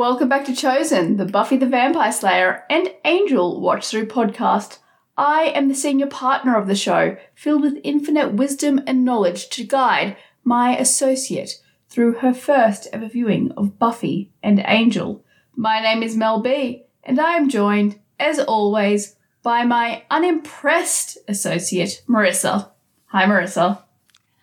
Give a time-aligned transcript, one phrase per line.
[0.00, 4.78] Welcome back to Chosen, the Buffy the Vampire Slayer and Angel watch through podcast.
[5.18, 9.62] I am the senior partner of the show, filled with infinite wisdom and knowledge to
[9.62, 11.60] guide my associate
[11.90, 15.22] through her first ever viewing of Buffy and Angel.
[15.54, 22.04] My name is Mel B, and I am joined, as always, by my unimpressed associate,
[22.08, 22.70] Marissa.
[23.08, 23.82] Hi, Marissa.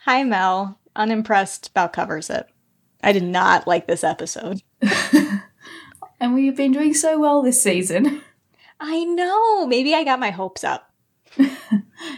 [0.05, 0.77] Hi, Mel.
[0.95, 2.45] Unimpressed about covers it.
[3.01, 4.61] I did not like this episode.
[6.19, 8.21] and we've been doing so well this season.
[8.79, 9.65] I know.
[9.65, 10.91] Maybe I got my hopes up.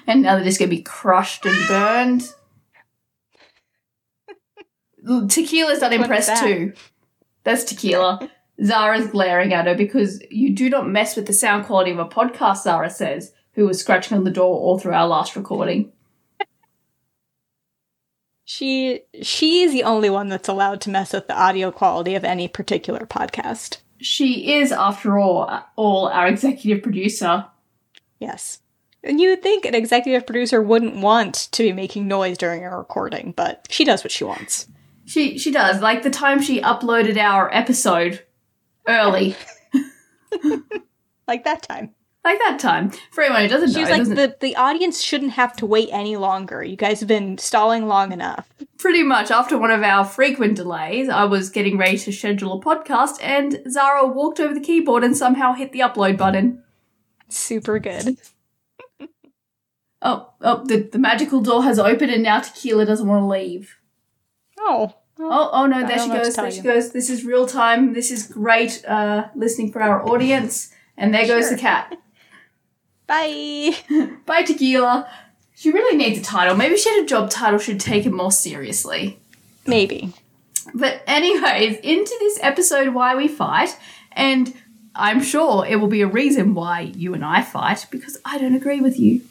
[0.07, 2.33] and now they're just going to be crushed and burned.
[5.29, 6.43] Tequila's unimpressed that?
[6.43, 6.73] too.
[7.43, 8.29] That's tequila.
[8.63, 12.05] Zara's glaring at her because you do not mess with the sound quality of a
[12.05, 15.91] podcast, Zara says, who was scratching on the door all through our last recording.
[18.43, 22.23] She she is the only one that's allowed to mess with the audio quality of
[22.25, 23.77] any particular podcast.
[23.99, 27.45] She is, after all, all our executive producer.
[28.19, 28.59] Yes.
[29.03, 32.77] And you would think an executive producer wouldn't want to be making noise during a
[32.77, 34.67] recording, but she does what she wants.
[35.05, 35.81] She she does.
[35.81, 38.23] Like the time she uploaded our episode
[38.87, 39.35] early.
[41.27, 41.95] like that time.
[42.23, 42.91] Like that time.
[43.11, 43.97] For anyone who doesn't she know.
[43.97, 46.61] was like, the, the audience shouldn't have to wait any longer.
[46.61, 48.49] You guys have been stalling long enough.
[48.77, 49.31] Pretty much.
[49.31, 53.61] After one of our frequent delays, I was getting ready to schedule a podcast, and
[53.69, 56.63] Zara walked over the keyboard and somehow hit the upload button.
[57.29, 58.17] Super good.
[60.01, 63.77] oh, oh, the, the magical door has opened, and now Tequila doesn't want to leave.
[64.59, 64.93] Oh.
[65.21, 66.35] Oh, oh no, there she goes.
[66.35, 66.91] There she goes.
[66.91, 67.93] This is real time.
[67.93, 70.73] This is great uh, listening for our audience.
[70.97, 71.97] And there goes the cat.
[73.09, 73.75] Bye.
[74.25, 75.09] Bye, Tequila.
[75.55, 76.55] She really needs a title.
[76.55, 79.19] Maybe she had a job title she'd take it more seriously.
[79.67, 80.13] Maybe.
[80.73, 83.77] But, anyways, into this episode, Why We Fight.
[84.13, 84.53] And
[84.95, 88.55] I'm sure it will be a reason why you and I fight because I don't
[88.55, 89.21] agree with you.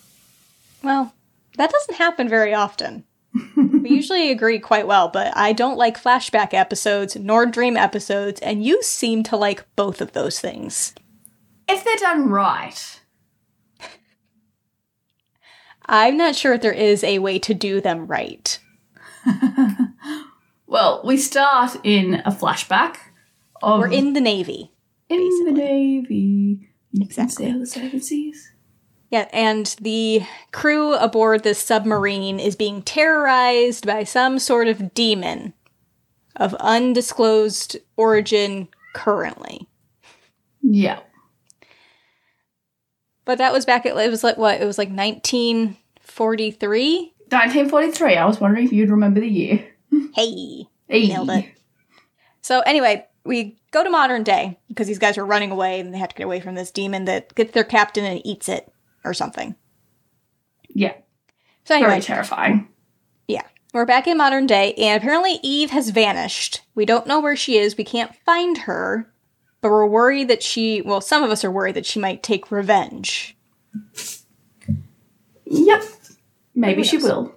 [0.83, 1.15] Well,
[1.57, 3.05] that doesn't happen very often
[3.57, 8.65] we usually agree quite well, but I don't like flashback episodes nor dream episodes, and
[8.65, 10.95] you seem to like both of those things.
[11.69, 12.98] If they're done right.
[15.89, 18.59] I'm not sure if there is a way to do them right.
[20.67, 22.97] well, we start in a flashback.
[23.61, 24.73] Of We're in the Navy.
[25.09, 25.45] In basically.
[25.45, 26.69] the Navy.
[27.01, 27.53] Exactly.
[27.53, 28.53] the seven seas.
[29.11, 30.23] Yeah, and the
[30.53, 35.55] crew aboard this submarine is being terrorized by some sort of demon
[36.37, 39.67] of undisclosed origin currently.
[40.63, 41.01] Yeah.
[43.29, 44.59] But that was back at it was like what?
[44.59, 47.13] It was like 1943?
[47.29, 48.17] 1943.
[48.17, 49.69] I was wondering if you'd remember the year.
[50.15, 50.67] hey.
[50.89, 51.09] Hey.
[51.09, 51.45] Nailed it.
[52.41, 55.99] So anyway, we go to modern day because these guys are running away and they
[55.99, 58.73] have to get away from this demon that gets their captain and eats it
[59.05, 59.55] or something.
[60.71, 60.95] Yeah.
[61.65, 62.69] So anyway, very terrifying.
[63.27, 63.45] Yeah.
[63.75, 66.63] We're back in modern day, and apparently Eve has vanished.
[66.75, 67.77] We don't know where she is.
[67.77, 69.13] We can't find her,
[69.61, 72.51] but we're worried that she, well, some of us are worried that she might take
[72.51, 73.37] revenge.
[75.45, 75.83] Yep.
[76.55, 77.35] Maybe she will.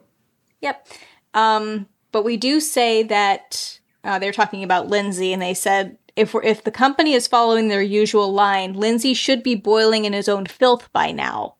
[0.61, 0.87] Yep.
[1.33, 6.33] Um, but we do say that uh, they're talking about Lindsay, and they said if
[6.33, 10.27] we're, if the company is following their usual line, Lindsay should be boiling in his
[10.27, 11.55] own filth by now.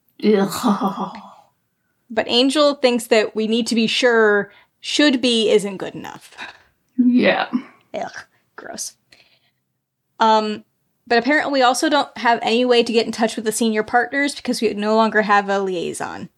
[2.10, 6.36] but Angel thinks that we need to be sure should be isn't good enough.
[6.98, 7.50] Yeah.
[7.94, 8.96] Ugh, gross.
[10.22, 10.64] Um,
[11.08, 13.84] but apparently we also don't have any way to get in touch with the senior
[13.84, 16.30] partners because we no longer have a liaison.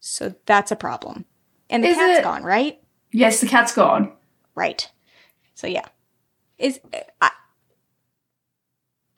[0.00, 1.26] So that's a problem.
[1.70, 2.22] And the Is cat's it...
[2.22, 2.80] gone, right?
[3.12, 4.12] Yes, the cat's gone.
[4.54, 4.90] Right.
[5.54, 5.86] So yeah.
[6.58, 6.80] Is
[7.20, 7.30] I,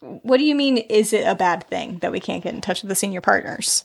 [0.00, 0.78] what do you mean?
[0.78, 3.84] Is it a bad thing that we can't get in touch with the senior partners?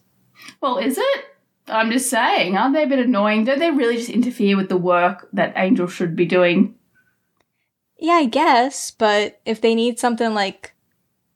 [0.60, 1.25] Well, is it?
[1.68, 3.46] I'm just saying, aren't they a bit annoying?
[3.46, 6.75] Don't they really just interfere with the work that Angel should be doing?
[8.01, 10.74] Yeah, I guess, but if they need something like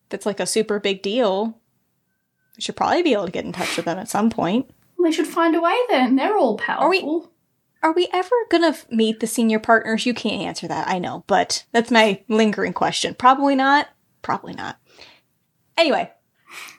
[0.09, 1.59] that's like a super big deal,
[2.57, 4.67] we should probably be able to get in touch with them at some point.
[5.01, 6.15] They should find a way then.
[6.15, 6.83] They're all powerful.
[6.83, 7.03] Are we,
[7.83, 10.07] are we ever gonna f- meet the senior partners?
[10.07, 13.13] You can't answer that, I know, but that's my lingering question.
[13.13, 13.87] Probably not.
[14.23, 14.79] Probably not.
[15.77, 16.11] Anyway,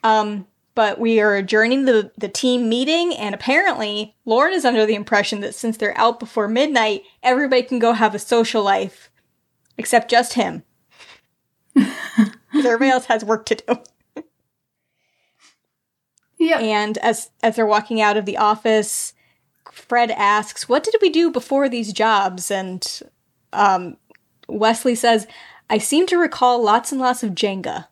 [0.03, 4.97] um, but we are adjourning the, the team meeting, and apparently Lorne is under the
[4.97, 9.11] impression that since they're out before midnight, everybody can go have a social life,
[9.79, 10.63] except just him.
[12.55, 14.23] everybody else has work to do.
[16.39, 16.59] yeah.
[16.59, 19.15] And as as they're walking out of the office,
[19.71, 22.51] Fred asks, What did we do before these jobs?
[22.51, 23.03] And
[23.53, 23.97] um,
[24.49, 25.27] Wesley says,
[25.69, 27.89] I seem to recall lots and lots of Jenga.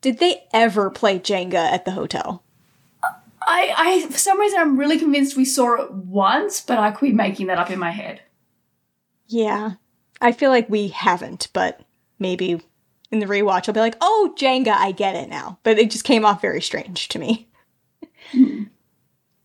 [0.00, 2.42] Did they ever play Jenga at the hotel?
[3.44, 7.06] I, I, for some reason, I'm really convinced we saw it once, but I could
[7.06, 8.20] be making that up in my head.
[9.32, 9.72] Yeah.
[10.20, 11.80] I feel like we haven't, but
[12.18, 12.60] maybe
[13.10, 15.58] in the rewatch I'll be like, oh, Jenga, I get it now.
[15.62, 17.48] But it just came off very strange to me.
[18.30, 18.64] Hmm.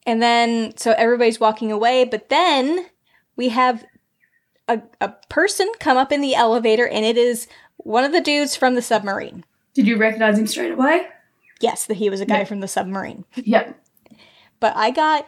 [0.05, 2.85] And then, so everybody's walking away, but then
[3.35, 3.83] we have
[4.69, 7.47] a, a person come up in the elevator, and it is
[7.77, 9.43] one of the dudes from the submarine.
[9.73, 11.07] Did you recognize him straight away?
[11.59, 12.43] Yes, that he was a guy Yeah.
[12.45, 13.25] from the submarine.
[13.35, 13.77] Yep.
[14.59, 15.27] But I got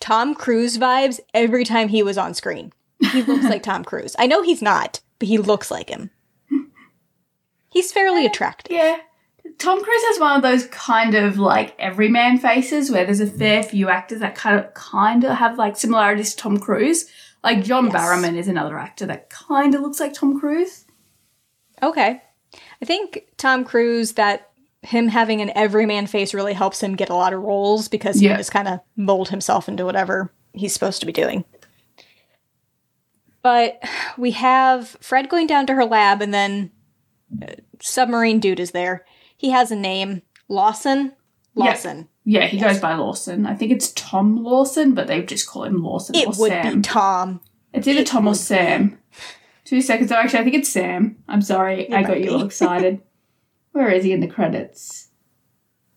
[0.00, 2.72] Tom Cruise vibes every time he was on screen.
[3.12, 4.14] He looks like Tom Cruise.
[4.18, 6.10] I know he's not, but he looks like him.
[7.70, 8.76] He's fairly attractive.
[8.76, 8.98] Yeah.
[9.58, 13.62] Tom Cruise has one of those kind of like everyman faces where there's a fair
[13.62, 17.06] few actors that kind of kind of have like similarities to Tom Cruise.
[17.44, 17.94] Like John Yes.
[17.94, 20.84] Barrowman is another actor that kind of looks like Tom Cruise.
[21.82, 22.22] Okay.
[22.82, 24.50] I think Tom Cruise that
[24.82, 28.26] him having an everyman face really helps him get a lot of roles because he
[28.26, 28.32] Yeah.
[28.32, 31.44] can just kind of mold himself into whatever he's supposed to be doing.
[33.42, 33.82] But
[34.18, 36.70] we have Fred going down to her lab, and then
[37.42, 39.04] uh, submarine dude is there.
[39.36, 41.12] He has a name, Lawson.
[41.54, 41.64] Yeah.
[41.64, 42.08] Lawson.
[42.24, 42.74] Yeah, he Yes.
[42.74, 43.46] goes by Lawson.
[43.46, 46.76] I think it's Tom Lawson, but they just call him Lawson It or would Sam.
[46.76, 47.40] be Tom.
[47.72, 48.38] it's either it Tom or would be.
[48.38, 48.98] Sam.
[49.64, 50.12] Two seconds.
[50.12, 51.16] Oh, actually, I think it's Sam.
[51.28, 51.84] I'm sorry.
[51.88, 53.00] It I got you all excited.
[53.72, 55.08] Where is he in the credits?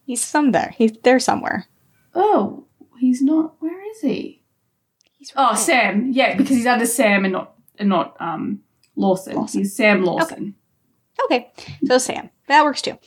[0.05, 0.73] He's some there.
[0.77, 1.65] He's there somewhere.
[2.13, 2.67] Oh,
[2.99, 3.55] he's not.
[3.59, 4.42] Where is he?
[5.35, 5.55] Oh.
[5.55, 6.11] Sam.
[6.11, 8.61] Yeah, because he's under Sam and not and not um
[8.95, 9.35] Lawson.
[9.35, 9.61] Lawson.
[9.61, 10.55] He's Sam Lawson.
[11.25, 11.51] Okay,
[11.85, 12.29] so Sam.
[12.47, 12.97] That works too.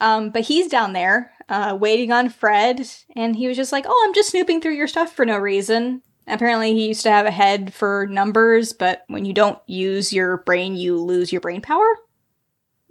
[0.00, 4.04] Um, but he's down there, uh, waiting on Fred, and he was just like, Oh,
[4.06, 6.02] I'm just snooping through your stuff for no reason.
[6.26, 10.38] Apparently, he used to have a head for numbers, but when you don't use your
[10.38, 11.86] brain, you lose your brain power.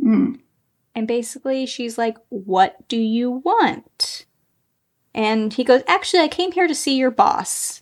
[0.02, 0.40] Mm.
[0.96, 4.26] And basically, she's like, What do you want?
[5.14, 7.82] And he goes, Actually, I came here to see your boss,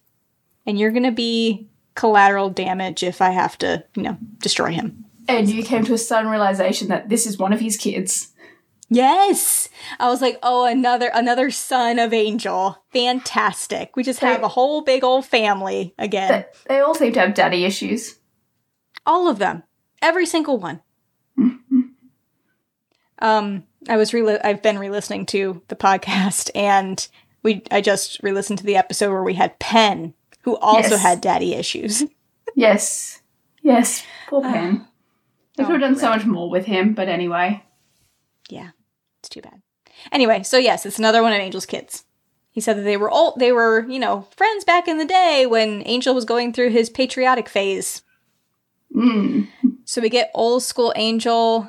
[0.66, 5.06] and you're gonna be collateral damage if I have to, you know, destroy him.
[5.28, 8.34] And you came to a sudden realization that this is one of his kids.
[8.90, 9.70] Yes.
[10.00, 12.84] I was like, oh, another another son of Angel.
[12.92, 13.96] Fantastic.
[13.96, 16.46] We just have a whole big old family again.
[16.68, 18.20] They, they all seem to have daddy issues.
[19.06, 19.64] All of them.
[20.02, 20.82] Every single one.
[23.20, 27.08] um, I was re I've been re-listening to the podcast and
[27.42, 30.14] we I just re-listened to the episode where we had Penn,
[30.44, 31.02] who also Yes.
[31.02, 32.04] had daddy issues.
[32.56, 33.22] Yes.
[33.64, 34.04] Yes.
[34.28, 34.86] Poor Penn.
[35.58, 37.64] They Oh, could have done so much more with him, but anyway.
[38.48, 38.72] Yeah,
[39.20, 39.64] it's too bad.
[40.12, 42.04] Anyway, so yes, it's another one of Angel's kids.
[42.52, 45.48] He said that they were old, they were, you know, friends back in the day
[45.48, 48.04] when Angel was going through his patriotic phase.
[48.96, 49.48] Mm.
[49.86, 51.68] So we get old school Angel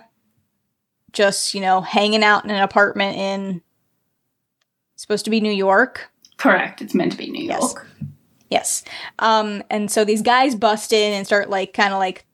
[1.13, 3.63] just, you know, hanging out in an apartment in
[4.97, 6.11] supposed to be New York.
[6.37, 6.83] Correct.
[6.83, 7.61] It's meant to be New York.
[7.63, 7.75] Yes.
[9.19, 12.25] Um and so these guys bust in and start like kind of like,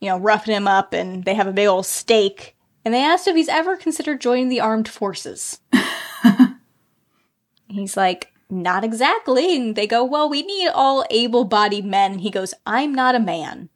[0.00, 3.28] you know, roughing him up and they have a big old stake and they asked
[3.28, 5.60] if he's ever considered joining the armed forces.
[7.68, 9.56] He's like, not exactly.
[9.56, 12.12] And they go, well, we need all able bodied men.
[12.12, 13.68] And he goes, I'm not a man.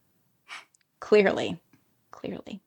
[0.99, 1.61] Clearly.
[2.11, 2.62] Clearly.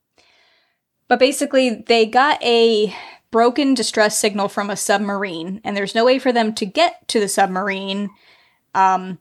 [1.07, 2.95] But basically, they got a
[3.31, 7.19] broken distress signal from a submarine, and there's no way for them to get to
[7.19, 8.09] the submarine.
[8.75, 9.19] Um,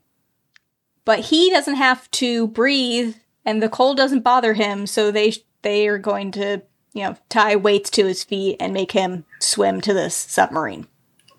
[1.05, 5.87] but he doesn't have to breathe, and the cold doesn't bother him, so they they
[5.87, 6.61] are going to,
[6.93, 10.87] you know, tie weights to his feet and make him swim to this submarine.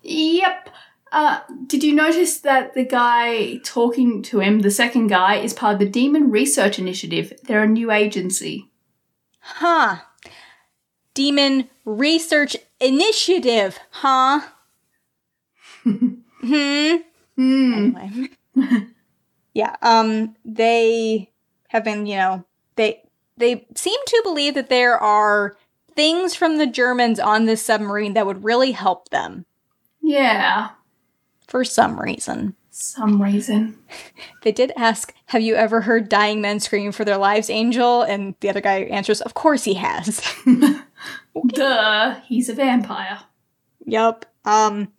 [0.03, 0.69] Yep.
[1.11, 5.73] Uh, did you notice that the guy talking to him, the second guy, is part
[5.73, 7.31] of the Demon Research Initiative?
[7.43, 8.69] They're a new agency.
[9.39, 9.99] Huh.
[11.13, 14.41] Demon Research Initiative, huh?
[15.83, 16.95] hmm.
[17.37, 17.95] Hmm.
[17.97, 18.29] Anyway.
[19.53, 21.31] yeah, um they
[21.69, 22.43] have been, you know,
[22.75, 23.01] they
[23.37, 25.55] they seem to believe that there are
[25.95, 29.45] things from the Germans on this submarine that would really help them
[30.01, 30.69] Yeah.
[31.47, 32.55] for some reason.
[32.69, 33.77] Some reason.
[34.43, 38.35] They did ask, "Have you ever heard dying men scream for their lives, Angel?" And
[38.39, 40.21] the other guy answers, "Of course he has."
[41.47, 42.15] Duh.
[42.25, 43.19] He's a vampire.
[43.85, 44.25] Yup.
[44.45, 44.89] Um,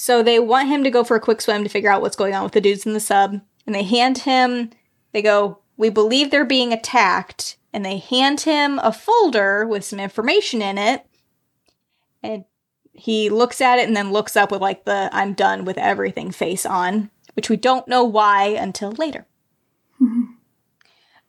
[0.00, 2.34] so they want him to go for a quick swim to figure out what's going
[2.34, 4.70] on with the dudes in the sub, and they hand him.
[5.12, 10.00] They go, "We believe they're being attacked," and they hand him a folder with some
[10.00, 11.04] information in it,
[12.22, 12.46] and
[12.94, 16.30] he looks at it and then looks up with like the "I'm done with everything"
[16.30, 19.26] face on, which we don't know why until later.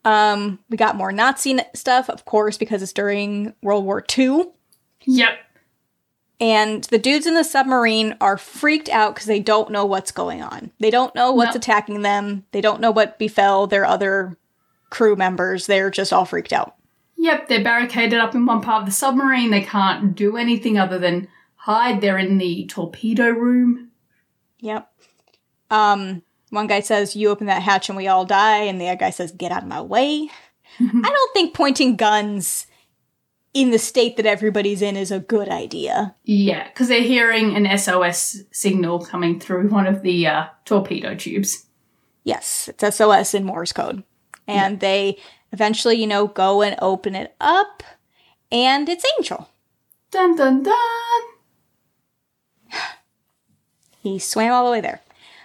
[0.03, 4.45] Um, we got more Nazi stuff, of course, because it's during World War II.
[5.05, 5.37] Yep.
[6.41, 10.41] And the dudes in the submarine are freaked out because they don't know what's going
[10.41, 10.71] on.
[10.79, 11.59] They don't know what's No.
[11.59, 12.45] attacking them.
[12.51, 14.37] They don't know what befell their other
[14.89, 15.67] crew members.
[15.67, 16.75] They're just all freaked out.
[17.17, 19.51] Yep, they're barricaded up in one part of the submarine.
[19.51, 22.01] They can't do anything other than hide.
[22.01, 23.91] They're in the torpedo room.
[24.61, 24.91] Yep.
[25.69, 28.63] Um, one guy says, You open that hatch and we all die.
[28.63, 30.29] And the other guy says, Get out of my way.
[30.79, 32.65] I don't think pointing guns
[33.53, 36.15] in the state that everybody's in is a good idea.
[36.23, 41.65] Yeah, because they're hearing an SOS signal coming through one of the uh, torpedo tubes.
[42.23, 44.03] Yes, it's SOS in Morse code.
[44.47, 45.17] And they
[45.51, 47.83] eventually, you know, go and open it up.
[48.51, 49.49] And it's Angel.
[50.11, 51.21] Dun dun dun!
[54.01, 54.99] He swam all the way there.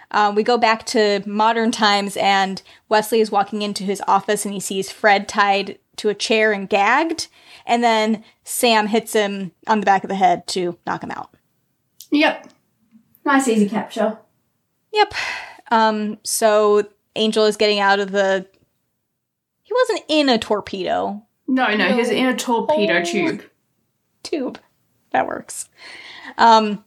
[0.09, 4.53] Um, we go back to modern times, and Wesley is walking into his office and
[4.53, 7.27] he sees Fred tied to a chair and gagged.
[7.67, 11.35] And then Sam hits him on the back of the head to knock him out.
[12.11, 12.47] Yep.
[13.25, 14.17] Nice easy capture.
[14.93, 15.13] Yep.
[15.69, 18.47] Um, so Angel is getting out of the.
[19.63, 23.03] He wasn't in a torpedo No, no, he was in a torpedo Oh.
[23.03, 23.43] tube.
[24.23, 24.59] tube.
[25.11, 25.67] That works.
[26.37, 26.85] Um,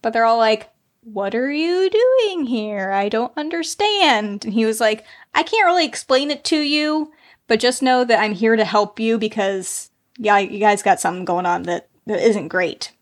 [0.00, 0.70] but they're all like,
[1.02, 2.92] What are you doing here?
[2.92, 4.44] I don't understand.
[4.44, 7.10] And he was like, I can't really explain it to you,
[7.48, 9.89] but just know that I'm here to help you because,
[10.20, 12.92] yeah, you guys got something going on that, that isn't great.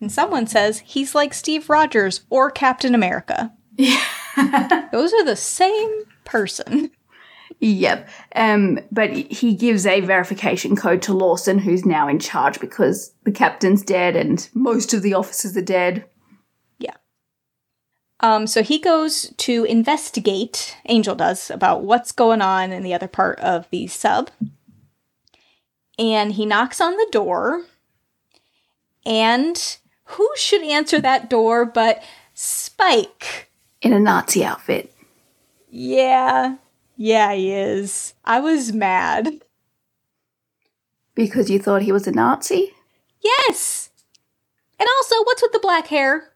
[0.00, 3.52] And someone says he's like Steve Rogers or Captain America.
[3.76, 4.02] Yeah.
[4.92, 6.90] Those are the same person.
[7.58, 8.08] Yep.
[8.36, 13.32] Um, but he gives a verification code to Lawson, who's now in charge because the
[13.32, 16.04] captain's dead and most of the officers are dead.
[16.78, 16.94] Yeah.
[18.20, 23.08] Um, so he goes to investigate, Angel does, about what's going on in the other
[23.08, 24.30] part of the sub.
[26.00, 27.66] And he knocks on the door.
[29.04, 32.02] And who should answer that door but
[32.32, 33.50] Spike?
[33.82, 34.92] In a Nazi outfit.
[35.68, 36.56] Yeah.
[36.96, 38.14] Yeah, he is.
[38.24, 39.42] I was mad.
[41.14, 42.72] Because you thought he was a Nazi?
[43.22, 43.90] Yes.
[44.78, 46.32] And also, what's with the black hair?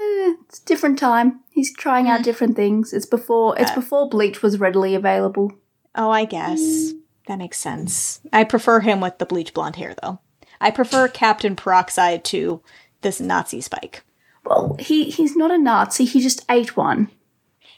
[0.00, 1.40] Eh, it's a different time.
[1.50, 2.92] He's trying out different things.
[2.92, 5.52] It's before it's before bleach was readily available.
[5.94, 6.92] Oh, I guess.
[7.28, 8.20] That makes sense.
[8.32, 10.18] I prefer him with the bleach blonde hair, though.
[10.62, 12.62] I prefer Captain Peroxide to
[13.02, 14.02] this Nazi Spike.
[14.46, 17.10] Well, he he's not a Nazi, he just ate one.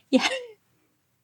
[0.09, 0.29] Yeah.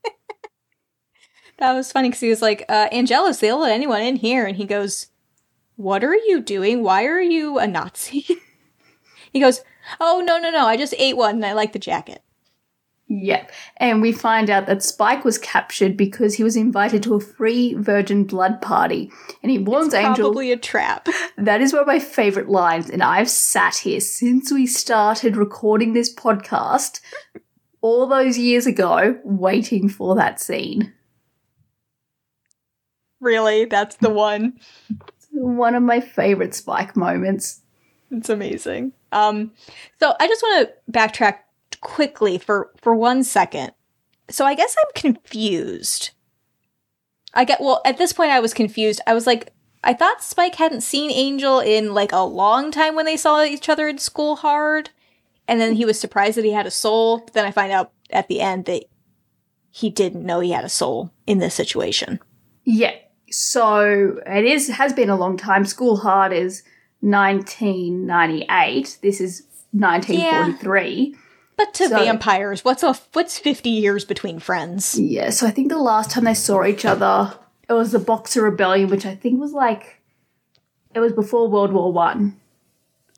[1.58, 4.44] that was funny because he was like, uh, Angelus, they'll let anyone in here.
[4.44, 5.06] And he goes,
[5.76, 6.82] What are you doing?
[6.82, 8.26] Why are you a Nazi?
[9.32, 9.62] he goes,
[10.00, 10.66] Oh, no, no, no.
[10.66, 12.22] I just ate one and I like the jacket.
[13.08, 13.52] Yep.
[13.76, 17.74] And we find out that Spike was captured because he was invited to a free
[17.74, 19.12] virgin blood party.
[19.42, 21.08] And he warns Angel Probably a trap.
[21.38, 25.92] That is one of my favorite lines, and I've sat here since we started recording
[25.92, 27.00] this podcast
[27.82, 30.92] all those years ago, waiting for that scene.
[33.20, 33.66] really?
[33.66, 34.58] That's the one.
[35.30, 37.60] One of my favorite Spike moments.
[38.10, 38.92] It's amazing.
[39.12, 39.52] Um,
[40.00, 41.38] so I just want to backtrack
[41.80, 43.72] quickly for for one second.
[44.28, 46.10] So I guess I'm confused.
[47.34, 49.00] I get well at this point I was confused.
[49.06, 49.52] I was like,
[49.84, 53.68] I thought Spike hadn't seen Angel in like a long time when they saw each
[53.68, 54.90] other in school hard,
[55.46, 57.18] and then he was surprised that he had a soul.
[57.18, 58.84] But then I find out at the end that
[59.70, 62.18] he didn't know he had a soul in this situation.
[62.64, 62.94] Yeah.
[63.30, 65.64] So it is has been a long time.
[65.64, 66.62] School Hard is
[67.00, 68.98] 1998.
[69.02, 69.42] This is
[69.72, 71.14] 1943.
[71.56, 74.98] But to So- vampires, what's a what's fifty years between friends?
[74.98, 77.32] Yeah, so I think the last time they saw each other,
[77.68, 80.00] it was the Boxer Rebellion, which I think was like,
[80.94, 82.36] it was before World War One.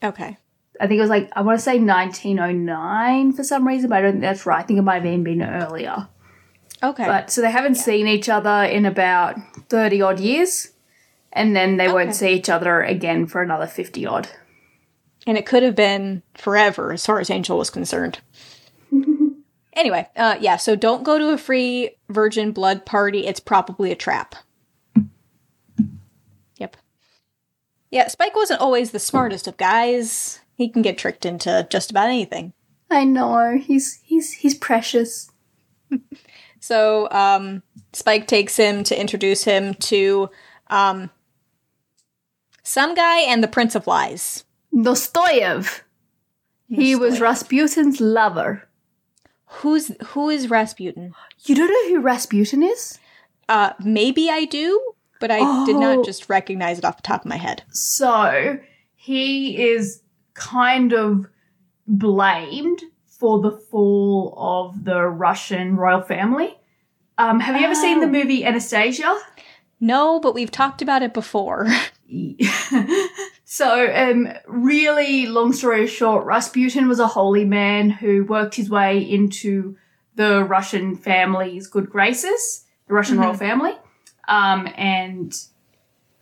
[0.02, 0.36] Okay.
[0.80, 4.02] I think it was like I want to say 1909 for some reason, but I
[4.02, 4.60] don't think that's right.
[4.60, 6.06] I think it might have even been earlier.
[6.80, 7.04] Okay.
[7.06, 9.36] But so they haven't seen each other in about
[9.68, 10.68] 30 odd years,
[11.32, 11.92] and then they Okay.
[11.92, 14.28] won't see each other again for another 50 odd.
[15.28, 18.20] And it could have been forever as far as Angel was concerned.
[19.74, 23.26] anyway, uh, yeah, so don't go to a free virgin blood party.
[23.26, 24.34] It's probably a trap.
[26.56, 26.78] Yep.
[27.90, 30.40] Yeah, Spike wasn't always the smartest of guys.
[30.54, 32.54] He can get tricked into just about anything.
[32.90, 35.30] I know he's he's he's precious.
[36.60, 40.28] So, um, Spike takes him to introduce him to
[40.66, 41.08] um,
[42.64, 44.42] some guy and the Prince of Lies.
[44.84, 45.80] Dostoyev.
[46.68, 48.68] He was Rasputin's lover.
[49.46, 51.14] Who's who is Rasputin?
[51.44, 52.98] You don't know who Rasputin is?
[53.48, 54.78] Uh, maybe I do,
[55.20, 56.04] but I did not Oh.
[56.04, 57.62] just recognize it off the top of my head.
[57.70, 58.58] So
[58.94, 60.02] he is
[60.34, 61.26] kind of
[61.86, 66.58] blamed for the fall of the Russian royal family.
[67.16, 68.10] Um, have you ever seen the Oh.
[68.10, 69.18] movie Anastasia?
[69.80, 71.66] No, but we've talked about it before.
[73.50, 78.98] so, um, really long story short, Rasputin was a holy man who worked his way
[78.98, 79.74] into
[80.16, 83.72] the Russian family's good graces, the Russian royal family.
[84.28, 85.34] Um, and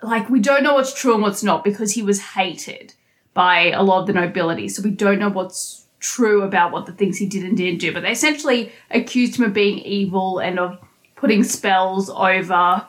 [0.02, 2.94] like, we don't know what's true and what's not because he was hated
[3.34, 4.68] by a lot of the nobility.
[4.68, 7.92] So, we don't know what's true about what the things he did and didn't do.
[7.92, 10.78] But they essentially accused him of being evil and of
[11.16, 12.86] putting spells over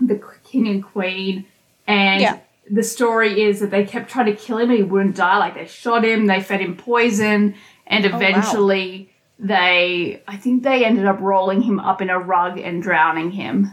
[0.00, 1.44] the king and queen.
[1.86, 2.38] And Yeah.
[2.70, 5.38] The story is that they kept trying to kill him and he wouldn't die.
[5.38, 7.54] Like they shot him, they fed him poison,
[7.86, 8.16] and wow.
[8.16, 13.32] eventually they, I think they ended up rolling him up in a rug and drowning
[13.32, 13.72] him.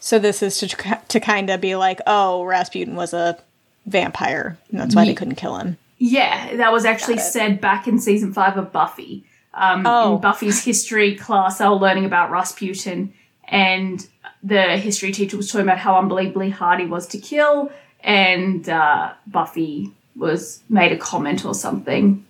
[0.00, 3.38] So this is to to kind of be like, oh, Rasputin was a
[3.86, 5.76] vampire, and that's why they couldn't kill him.
[5.98, 9.24] Yeah, that was actually said back in season five of Buffy.
[9.54, 10.14] Um, Oh.
[10.14, 13.12] In Buffy's history class, they were learning about Rasputin,
[13.48, 14.06] and
[14.42, 19.12] the history teacher was talking about how unbelievably hard he was to kill, and uh,
[19.26, 22.24] Buffy was made a comment or something.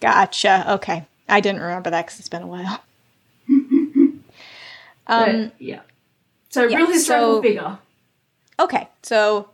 [0.00, 0.74] Gotcha.
[0.74, 2.80] Okay, I didn't remember that because it's been a while.
[5.06, 5.52] But, um.
[5.58, 5.80] yeah.
[6.48, 7.78] So, yeah, real historical so- figure.
[8.58, 9.50] Okay, so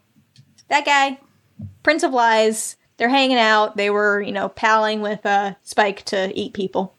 [0.68, 1.18] that guy,
[1.82, 3.76] Prince of Lies, they're hanging out.
[3.76, 6.94] They were, you know, palling with uh, Spike to eat people.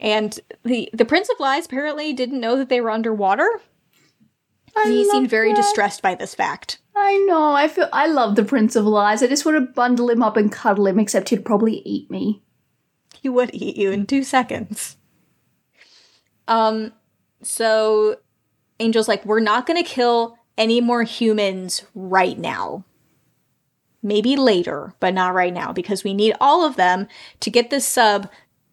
[0.00, 3.48] And the the Prince of Lies apparently didn't know that they were underwater.
[4.80, 5.56] I And he seemed very that.
[5.56, 6.78] distressed by this fact.
[6.96, 7.52] I know.
[7.52, 9.22] I feel I love the Prince of Lies.
[9.22, 12.42] I just want to bundle him up and cuddle him, except he'd probably eat me.
[13.20, 14.96] He would eat you in two seconds.
[16.48, 16.92] Um,
[17.42, 18.16] so
[18.78, 22.84] Angel's like, we're not gonna kill any more humans right now.
[24.02, 27.06] Maybe later, but not right now, because we need all of them
[27.40, 28.30] to get this sub,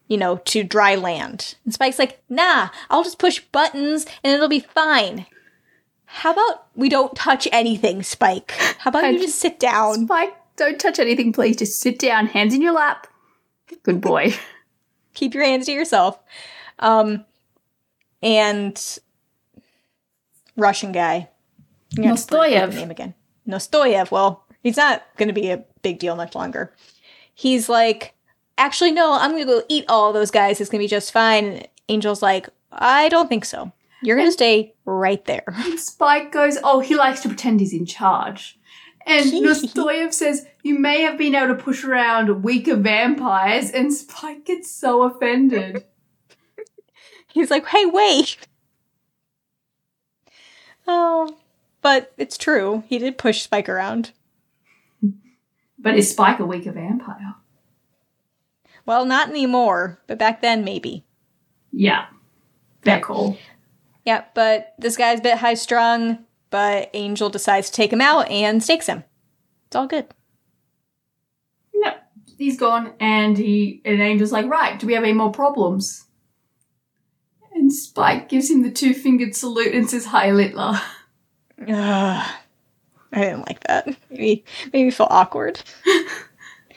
[0.07, 1.55] you know, to dry land.
[1.65, 5.25] And Spike's like, nah, I'll just push buttons and it'll be fine.
[6.07, 8.51] How about we don't touch anything, Spike?
[8.79, 10.05] How about you just sit down?
[10.05, 11.57] Spike, don't touch anything, please.
[11.57, 13.07] Just sit down, hands in your lap.
[13.83, 14.33] Good boy.
[15.13, 16.19] keep your hands to yourself.
[16.79, 17.25] Um,
[18.23, 18.99] and
[20.55, 21.29] Russian guy.
[21.97, 22.75] I'm gonna have to forget Nostoyev.
[22.75, 23.13] Name again.
[23.47, 24.11] Nostoyev.
[24.11, 26.73] Well, he's not going to be a big deal much longer.
[27.33, 28.13] He's like,
[28.57, 30.59] actually, no, I'm going to go eat all those guys.
[30.59, 31.45] It's going to be just fine.
[31.45, 33.71] And Angel's like, I don't think so.
[34.01, 35.43] You're going to stay right there.
[35.77, 38.59] Spike goes, Oh, he likes to pretend he's in charge.
[39.05, 44.45] And Nostoyev says, You may have been able to push around weaker vampires, and Spike
[44.45, 45.85] gets so offended.
[47.33, 48.37] He's like, hey, wait.
[50.87, 51.37] Oh,
[51.81, 52.83] but it's true.
[52.87, 54.11] He did push Spike around.
[55.77, 57.35] But is Spike a weaker vampire?
[58.85, 61.05] Well, not anymore, but back then, maybe.
[61.71, 62.07] Yeah.
[62.83, 63.37] Fair call.
[64.07, 68.31] Yeah, but this guy's a bit high strung, but Angel decides to take him out
[68.31, 69.03] and stakes him.
[69.65, 70.07] It's all good.
[71.73, 71.93] No,
[72.37, 76.05] he's gone, and he and Angel's like, right, do we have any more problems?
[77.53, 80.79] And Spike gives him the two fingered salute and says, "Hi, Hitler."
[81.67, 82.35] Ugh.
[83.11, 83.89] I didn't like that.
[84.09, 85.59] Maybe made me feel awkward.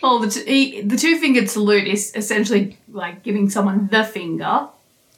[0.02, 4.68] Well, the, t- he, the two fingered salute is essentially like giving someone the finger.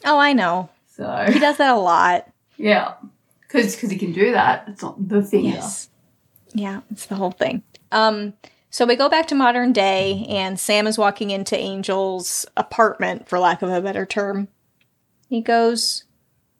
[0.03, 0.69] Oh, I know.
[0.95, 2.29] So He does that a lot.
[2.57, 2.93] yeah,
[3.41, 4.65] because because he can do that.
[4.67, 5.45] It's not the thing.
[5.45, 5.89] Yes.
[6.53, 7.63] Yeah, it's the whole thing.
[7.91, 8.33] Um,
[8.69, 13.39] so we go back to modern day, and Sam is walking into Angel's apartment, for
[13.39, 14.49] lack of a better term.
[15.27, 16.03] He goes,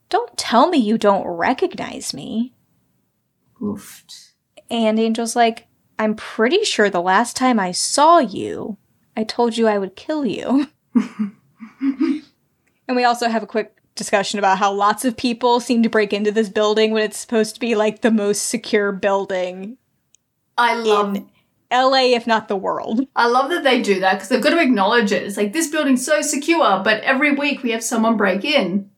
[0.09, 2.53] Don't tell me you don't recognize me.
[3.61, 4.31] Oofed.
[4.69, 5.67] And Angel's like,
[5.99, 8.77] I'm pretty sure the last time I saw you,
[9.15, 10.67] I told you I would kill you.
[12.87, 16.13] and we also have a quick discussion about how lots of people seem to break
[16.13, 19.77] into this building when it's supposed to be like the most secure building
[20.57, 21.15] I love.
[21.15, 21.29] in
[21.71, 23.07] LA, if not the world.
[23.15, 25.23] I love that they do that because they've got to acknowledge it.
[25.23, 28.89] It's like this building's so secure, but every week we have someone break in.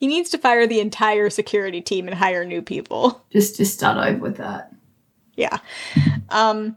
[0.00, 3.24] He needs to fire the entire security team and hire new people.
[3.32, 4.72] Just just start over with that.
[5.34, 5.58] Yeah.
[6.30, 6.76] Um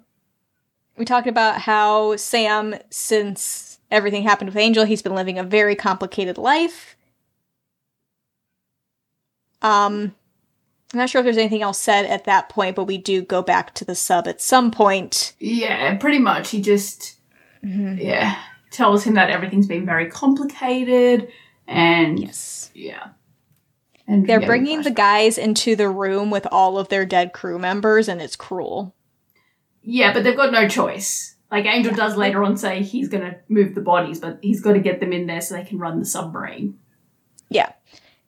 [0.97, 5.75] we talked about how Sam since everything happened with Angel, he's been living a very
[5.75, 6.95] complicated life.
[9.61, 10.15] Um
[10.93, 13.41] I'm not sure if there's anything else said at that point, but we do go
[13.41, 15.33] back to the sub at some point.
[15.39, 16.49] Yeah, pretty much.
[16.49, 17.15] He just
[17.63, 18.37] yeah
[18.71, 21.27] tells him that everything's been very complicated
[21.67, 22.71] And Yes.
[22.73, 23.09] yeah.
[24.07, 28.09] And They're bringing the guys into the room with all of their dead crew members,
[28.09, 28.93] and it's cruel.
[29.83, 31.35] Yeah, but they've got no choice.
[31.51, 34.79] Like Angel does later on say he's gonna move the bodies, but he's got to
[34.79, 36.79] get them in there so they can run the submarine.
[37.49, 37.73] Yeah.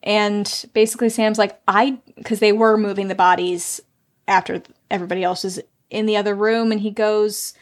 [0.04, 3.80] And basically, Sam's like, I, because they were moving the bodies
[4.28, 7.54] after everybody else is in the other room, and he goes,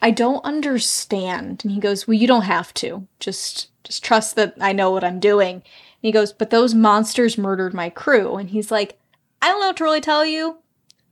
[0.00, 1.62] I don't understand.
[1.64, 3.06] And he goes, Well, you don't have to.
[3.20, 5.56] Just, just trust that I know what I'm doing.
[5.56, 5.62] And
[6.02, 8.36] he goes, But those monsters murdered my crew.
[8.36, 8.98] And he's like,
[9.40, 10.58] I don't know what to really tell you.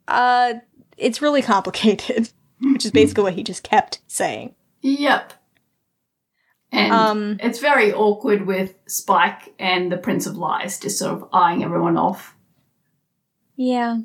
[0.08, 0.54] Uh,
[0.96, 2.30] it's really complicated,
[2.62, 4.54] which is basically what he just kept saying.
[4.82, 5.32] Yep.
[6.70, 11.28] And Um, it's very awkward with Spike and the Prince of Lies just sort of
[11.32, 12.34] eyeing everyone off.
[13.56, 13.98] Yeah.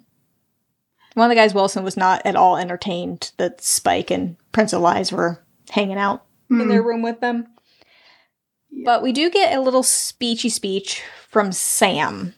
[1.14, 4.82] One of the guys, Wilson, was not at all entertained that Spike and Prince of
[4.82, 7.48] Lies were hanging out in their room with them.
[8.86, 12.36] But we do get a little speechy speech from Sam.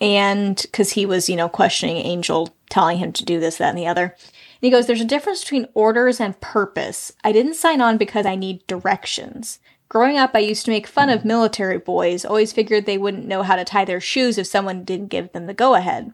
[0.00, 3.78] And because he was, you know, questioning Angel, telling him to do this, that, and
[3.78, 4.16] the other.
[4.60, 7.12] And he goes, There's a difference between orders and purpose.
[7.22, 9.58] I didn't sign on because I need directions.
[9.88, 13.42] Growing up, I used to make fun of military boys, always figured they wouldn't know
[13.42, 16.12] how to tie their shoes if someone didn't give them the go ahead.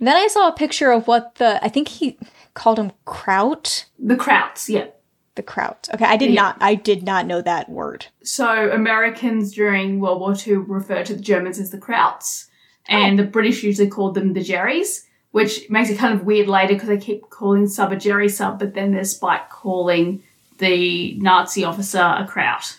[0.00, 2.18] Then I saw a picture of what the, I think he
[2.54, 3.86] called him Kraut.
[3.98, 4.86] The Krauts, yeah.
[5.34, 5.88] The Kraut.
[5.92, 6.42] Okay, I did Yeah.
[6.42, 8.06] not, I did not know that word.
[8.22, 12.46] So Americans during World War II referred to the Germans as the Krauts,
[12.86, 13.24] and oh.
[13.24, 15.04] the British usually called them the Jerrys,
[15.34, 18.60] which makes it kind of weird later because they keep calling sub a Jerry sub,
[18.60, 20.22] but then there's Spike calling
[20.58, 22.78] the Nazi officer a Kraut.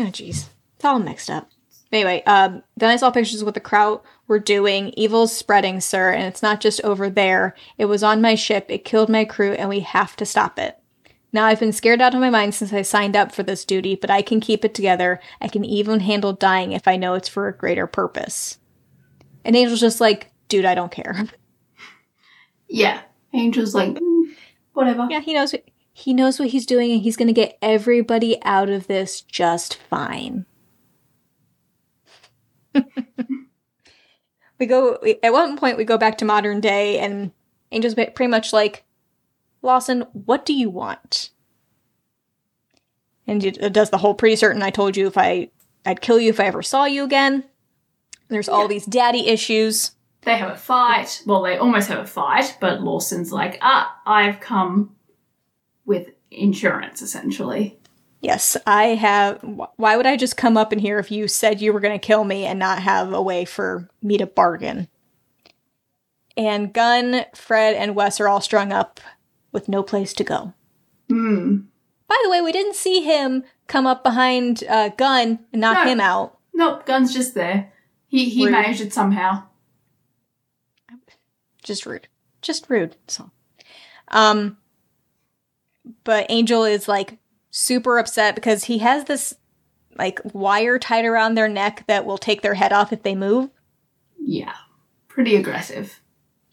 [0.00, 0.48] Oh, jeez.
[0.74, 1.48] It's all mixed up.
[1.92, 4.88] Anyway, um, then I saw pictures of what the Kraut were doing.
[4.96, 7.54] Evil's spreading, sir, and it's not just over there.
[7.78, 8.66] It was on my ship.
[8.70, 10.76] It killed my crew, and we have to stop it.
[11.32, 13.94] Now, I've been scared out of my mind since I signed up for this duty,
[13.94, 15.20] but I can keep it together.
[15.40, 18.58] I can even handle dying if I know it's for a greater purpose.
[19.44, 21.28] And Angel's just like, dude, I don't care.
[22.74, 23.02] Yeah.
[23.32, 24.34] Angel's like, "Mm,
[24.72, 25.06] whatever.
[25.10, 28.36] yeah, he knows what, he knows what he's doing, and he's going to get everybody
[28.42, 30.44] out of this just fine.
[34.58, 37.30] we go at one point we go back to modern day and
[37.70, 38.82] angel's pretty much like
[39.62, 41.30] lawson what do you want
[43.28, 45.48] and it it does the whole pretty certain i told you if i
[45.86, 47.44] i'd kill you if i ever saw you again
[48.28, 48.68] there's all Yeah.
[48.68, 49.92] these daddy issues
[50.24, 51.22] They have a fight.
[51.26, 54.96] Well, they almost have a fight, but Lawson's like, ah, I've come
[55.84, 57.78] with insurance, essentially.
[58.20, 59.38] yes i have
[59.76, 62.04] why would i just come up in here if you said you were going to
[62.06, 64.88] kill me and not have a way for me to bargain
[66.36, 68.98] and gunn fred and wes are all strung up
[69.52, 70.52] with no place to go
[71.10, 71.58] Hmm.
[72.08, 75.92] By the way, we didn't see him come up behind uh, Gunn and knock No.
[75.92, 76.38] him out.
[76.54, 77.70] Nope, Gunn's just there.
[78.08, 78.52] He he Rude.
[78.52, 79.42] managed it somehow.
[81.64, 82.06] Just rude.
[82.42, 82.94] Just rude.
[83.08, 83.32] So,
[84.08, 84.58] um,
[86.04, 87.18] but Angel is like
[87.50, 89.34] super upset because he has this
[89.96, 93.50] like wire tied around their neck that will take their head off if they move.
[94.18, 94.54] Yeah.
[95.08, 96.00] Pretty aggressive.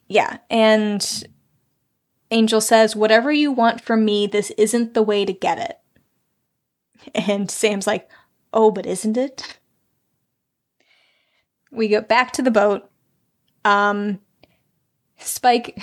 [0.08, 1.26] Yeah, and
[2.32, 5.78] Angel says, "Whatever you want from me, this isn't the way to get it."
[7.16, 8.10] And Sam's like,
[8.54, 9.58] "Oh, but isn't it?"
[11.72, 12.90] We go back to the boat.
[13.66, 14.20] Um
[15.22, 15.78] Spike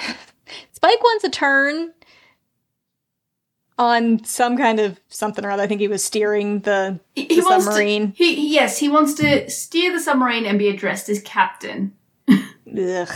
[0.72, 1.92] Spike wants a turn
[3.78, 5.62] on some kind of something or other.
[5.62, 8.12] I think he was steering the He, The he wants submarine.
[8.12, 11.92] To, he- yes, he wants to steer the submarine and be addressed as captain.
[12.28, 13.08] Ugh.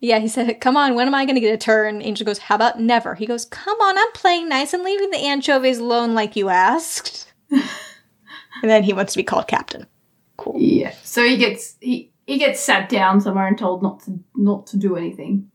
[0.00, 2.02] Yeah, he said, Come on, when am I going to get a turn?
[2.02, 3.14] Angel goes, How about never?
[3.14, 7.32] He goes, Come on, I'm playing nice and leaving the anchovies alone like you asked.
[7.50, 7.62] and
[8.62, 9.86] then he wants to be called captain.
[10.36, 10.54] Cool.
[10.56, 10.94] Yeah.
[11.02, 14.76] So he gets he he gets sat down somewhere and told not to not to
[14.76, 15.50] do anything.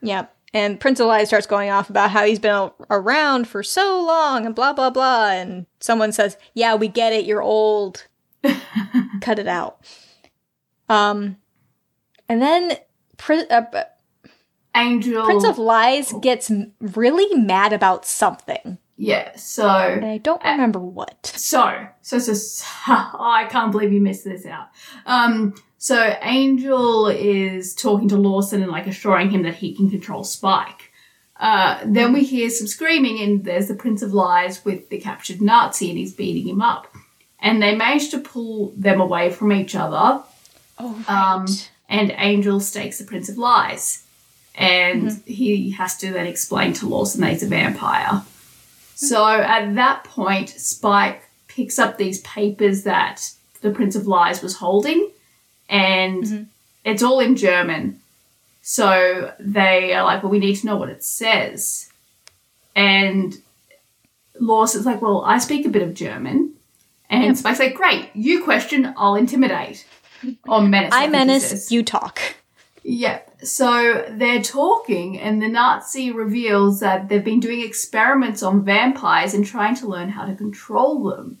[0.00, 0.26] Yeah.
[0.54, 4.46] And Prince of Lies starts going off about how he's been around for so long
[4.46, 5.30] and blah, blah, blah.
[5.30, 7.24] And someone says, Yeah, we get it.
[7.24, 8.06] You're old.
[9.20, 9.84] Cut it out.
[10.88, 11.38] Um,
[12.28, 12.76] and then
[13.16, 13.82] Pri- uh,
[14.76, 18.78] Angel Prince of Lies gets really mad about something.
[18.96, 21.32] Yeah, so And I don't remember what.
[21.34, 24.68] So, so, so, so I can't believe you missed this out.
[25.06, 30.22] Um, so Angel is talking to Lawson and like assuring him that he can control
[30.22, 30.92] Spike.
[31.40, 35.40] Uh, then we hear some screaming, and there's the Prince of Lies with the captured
[35.42, 36.86] Nazi, and he's beating him up.
[37.40, 40.22] And they manage to pull them away from each other,
[40.78, 41.46] Oh, Um,
[41.88, 44.04] and Angel stakes the Prince of Lies.
[44.54, 48.22] And he has to then explain to Lawson that he's a vampire.
[48.94, 54.58] So at that point, Spike picks up these papers that the Prince of Lies was
[54.58, 55.10] holding,
[55.68, 56.46] and Mhm.
[56.84, 58.00] it's all in German.
[58.62, 61.88] So they are like, well, we need to know what it says.
[62.76, 63.38] And
[64.38, 66.54] Lawson's like, well, I speak a bit of German.
[67.10, 67.36] And Yep.
[67.36, 69.84] Spike's like, great, you question, I'll intimidate.
[70.48, 70.92] Or menace.
[70.94, 72.20] I he menace, you talk.
[72.84, 73.38] Yep.
[73.44, 79.44] So they're talking, and the Nazi reveals that they've been doing experiments on vampires and
[79.44, 81.38] trying to learn how to control them.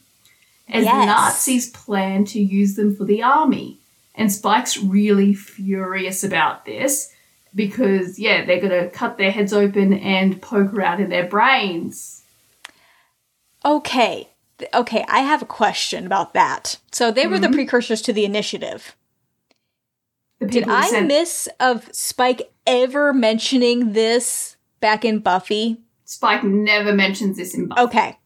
[0.68, 3.78] As the Nazis plan to use them for the army.
[4.14, 7.12] And Spike's really furious about this
[7.54, 12.22] because, yeah, they're going to cut their heads open and poke around in their brains.
[13.64, 14.28] Okay.
[14.74, 16.78] Okay, I have a question about that.
[16.92, 17.54] So they were the Mhm.
[17.54, 18.94] precursors to the initiative.
[20.40, 25.78] The Did I sent- miss of Spike ever mentioning this back in Buffy?
[26.04, 27.80] Spike never mentions this in Buffy.
[27.82, 28.18] Okay.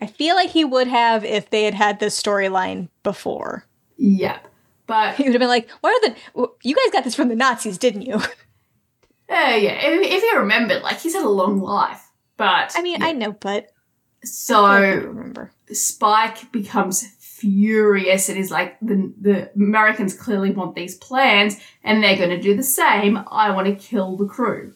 [0.00, 3.64] I feel like he would have if they had had this storyline before.
[3.98, 4.49] Yep.
[4.90, 6.48] But He would have been like, "What are the?
[6.64, 8.20] You guys got this from the Nazis, didn't you?"
[9.30, 13.00] Uh, yeah, if, if you remember, like he's had a long life, but I mean,
[13.00, 13.68] I know, but
[14.24, 15.52] so remember.
[15.70, 22.16] Spike becomes furious and is like, the the Americans clearly want these plans, and they're
[22.16, 23.22] going to do the same.
[23.30, 24.74] I want to kill the crew,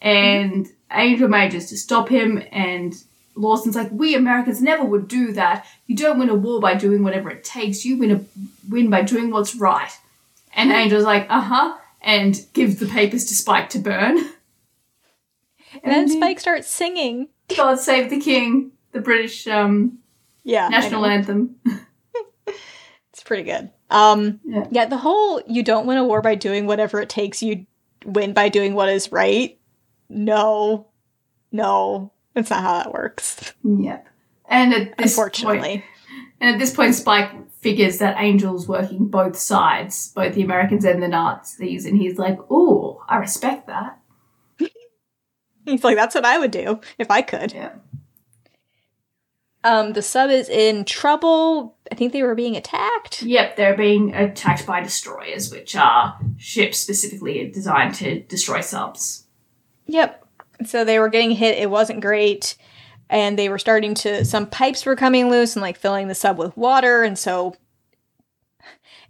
[0.00, 2.94] and Angel manages to stop him, and
[3.38, 5.64] Lawson's like, we Americans never would do that.
[5.86, 7.84] You don't win a war by doing whatever it takes.
[7.84, 8.20] You win a
[8.68, 9.90] win by doing what's right.
[10.54, 14.18] And Angel's like, uh huh, and gives the papers to Spike to burn.
[15.82, 17.28] And then he- Spike starts singing.
[17.54, 19.98] God Save the King, the British um,
[20.42, 21.56] Yeah, national anthem.
[23.12, 23.70] It's pretty good.
[23.90, 24.66] Um, Yeah.
[24.70, 27.42] yeah, the whole "you don't win a war by doing whatever it takes.
[27.42, 27.66] You
[28.04, 29.58] win by doing what is right."
[30.08, 30.86] No,
[31.52, 33.52] no, that's not how that works.
[33.64, 34.06] Yep.
[34.48, 35.84] And at this Unfortunately, point,
[36.40, 41.02] and at this point, Spike figures that Angel's working both sides, both the Americans and
[41.02, 43.98] the Nazis, and he's like, "Ooh, I respect that."
[45.64, 47.72] he's like, "That's what I would do if I could." Yeah.
[49.64, 51.76] Um, the sub is in trouble.
[51.90, 53.22] I think they were being attacked.
[53.22, 59.24] Yep, they're being attacked by destroyers, which are ships specifically designed to destroy subs.
[59.86, 60.27] Yep.
[60.64, 61.58] So they were getting hit.
[61.58, 62.56] It wasn't great.
[63.10, 66.38] And they were starting to, some pipes were coming loose and like filling the sub
[66.38, 67.02] with water.
[67.02, 67.54] And so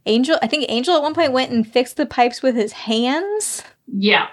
[0.06, 3.62] Angel, I think Angel at one point went and fixed the pipes with his hands.
[3.86, 4.28] Yeah.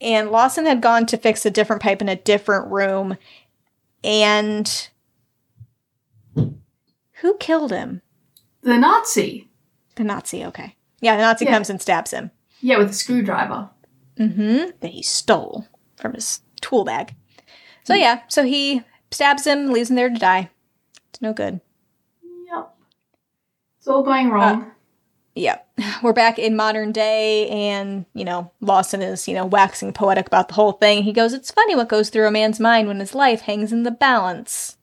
[0.00, 3.16] And Lawson had gone to fix a different pipe in a different room.
[4.04, 4.88] And
[6.34, 8.02] who killed him?
[8.62, 9.48] The Nazi.
[9.96, 10.76] The Nazi, okay.
[11.00, 11.52] Yeah, the Nazi Yeah.
[11.52, 12.30] comes and stabs him.
[12.60, 13.70] Yeah, with a screwdriver.
[14.22, 14.70] Mm-hmm.
[14.80, 17.14] That he stole from his tool bag.
[17.84, 20.50] So yeah, so he stabs him, leaves him there to die.
[21.10, 21.60] It's no good.
[22.22, 22.74] Yep.
[23.78, 24.70] It's all going wrong.
[25.34, 25.68] Yep.
[26.02, 30.48] We're back in modern day and, you know, Lawson is, you know, waxing poetic about
[30.48, 31.02] the whole thing.
[31.02, 33.82] He goes, It's funny what goes through a man's mind when his life hangs in
[33.82, 34.76] the balance.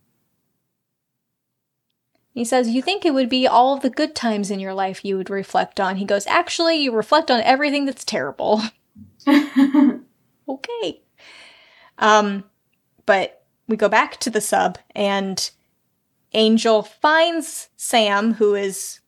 [2.33, 5.17] He says, You think it would be all the good times in your life you
[5.17, 5.97] would reflect on.
[5.97, 8.61] He goes, Actually, you reflect on everything that's terrible.
[10.47, 11.01] okay.
[11.97, 12.43] Um,
[13.05, 15.49] but we go back to the sub, and
[16.33, 18.99] Angel finds Sam, who is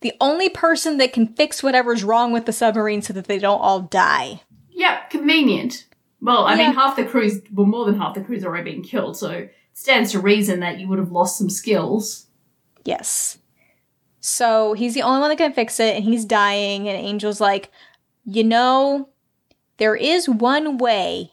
[0.00, 3.60] the only person that can fix whatever's wrong with the submarine so that they don't
[3.60, 4.42] all die.
[4.70, 5.86] yep, convenient.
[6.20, 6.66] Well, I Yeah.
[6.68, 9.54] mean, half the crews, well, more than half the crews already being killed, so it
[9.72, 12.26] stands to reason that you would have lost some skills.
[12.84, 13.38] Yes.
[14.20, 16.88] So he's the only one that can fix it, and he's dying.
[16.88, 17.70] And Angel's like,
[18.24, 19.08] you know,
[19.78, 21.32] there is one way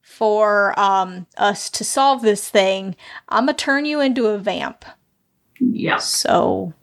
[0.00, 2.94] for um, us to solve this thing.
[3.28, 4.84] I'm gonna turn you into a vamp.
[5.58, 5.96] Yeah.
[5.98, 6.74] So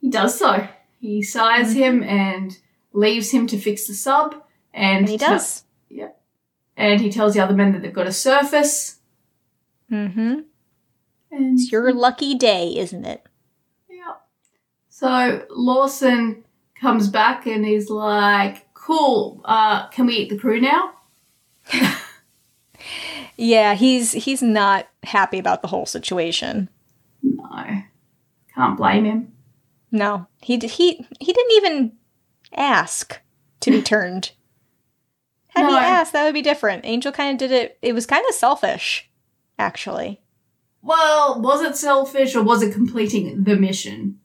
[0.00, 0.68] He does so.
[1.00, 2.58] He sires him and
[2.92, 4.34] leaves him to fix the sub,
[4.74, 5.64] and, and he does.
[6.76, 8.98] and he tells the other men that they've got a surface.
[9.90, 10.40] Mm-hmm.
[11.30, 13.24] And It's your lucky day, isn't it?
[13.88, 14.14] yeah.
[14.88, 16.44] So Lawson
[16.80, 19.42] comes back and he's like, "Cool.
[19.44, 20.92] Uh, can we eat the crew now?"
[23.36, 26.70] Yeah, he's he's not happy about the whole situation.
[27.22, 27.82] No.
[28.54, 29.32] Can't blame him.
[29.92, 31.92] No, he d- he he didn't even
[32.56, 33.20] ask
[33.60, 34.32] to be turned.
[35.48, 36.84] Had he asked, that would be different.
[36.84, 37.78] Angel kind of did it.
[37.82, 39.10] It was kind of selfish,
[39.58, 40.20] actually.
[40.82, 44.20] Well, was it selfish or was it completing the mission?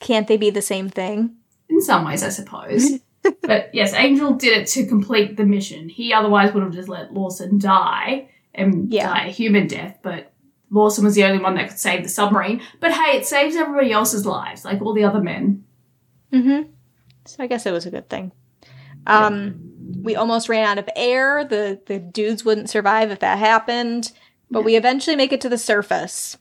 [0.00, 1.36] Can't they be the same thing?
[1.68, 2.92] In some ways, I suppose.
[3.42, 5.88] but yes, Angel did it to complete the mission.
[5.88, 9.08] He otherwise would have just let Lawson die, and Yeah.
[9.08, 10.32] die a human death, but
[10.70, 12.60] Lawson was the only one that could save the submarine.
[12.80, 15.64] But hey, it saves everybody else's lives, like all the other men.
[16.32, 16.70] Mm-hmm.
[17.24, 18.32] So I guess it was a good thing.
[19.06, 19.60] Um,
[20.02, 21.44] we almost ran out of air.
[21.44, 24.10] The the dudes wouldn't survive if that happened,
[24.50, 26.36] but we eventually make it to the surface.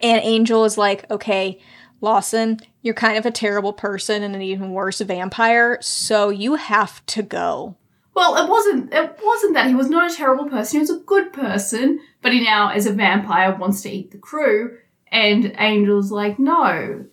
[0.00, 1.60] And Angel is like, "Okay,
[2.02, 7.04] Lawson, you're kind of a terrible person and an even worse vampire, so you have
[7.06, 7.76] to go."
[8.14, 8.92] Well, it wasn't.
[8.92, 10.76] It wasn't that he was not a terrible person.
[10.76, 14.18] He was a good person, but he now, as a vampire, wants to eat the
[14.18, 14.76] crew.
[15.10, 17.04] And Angel's like, no,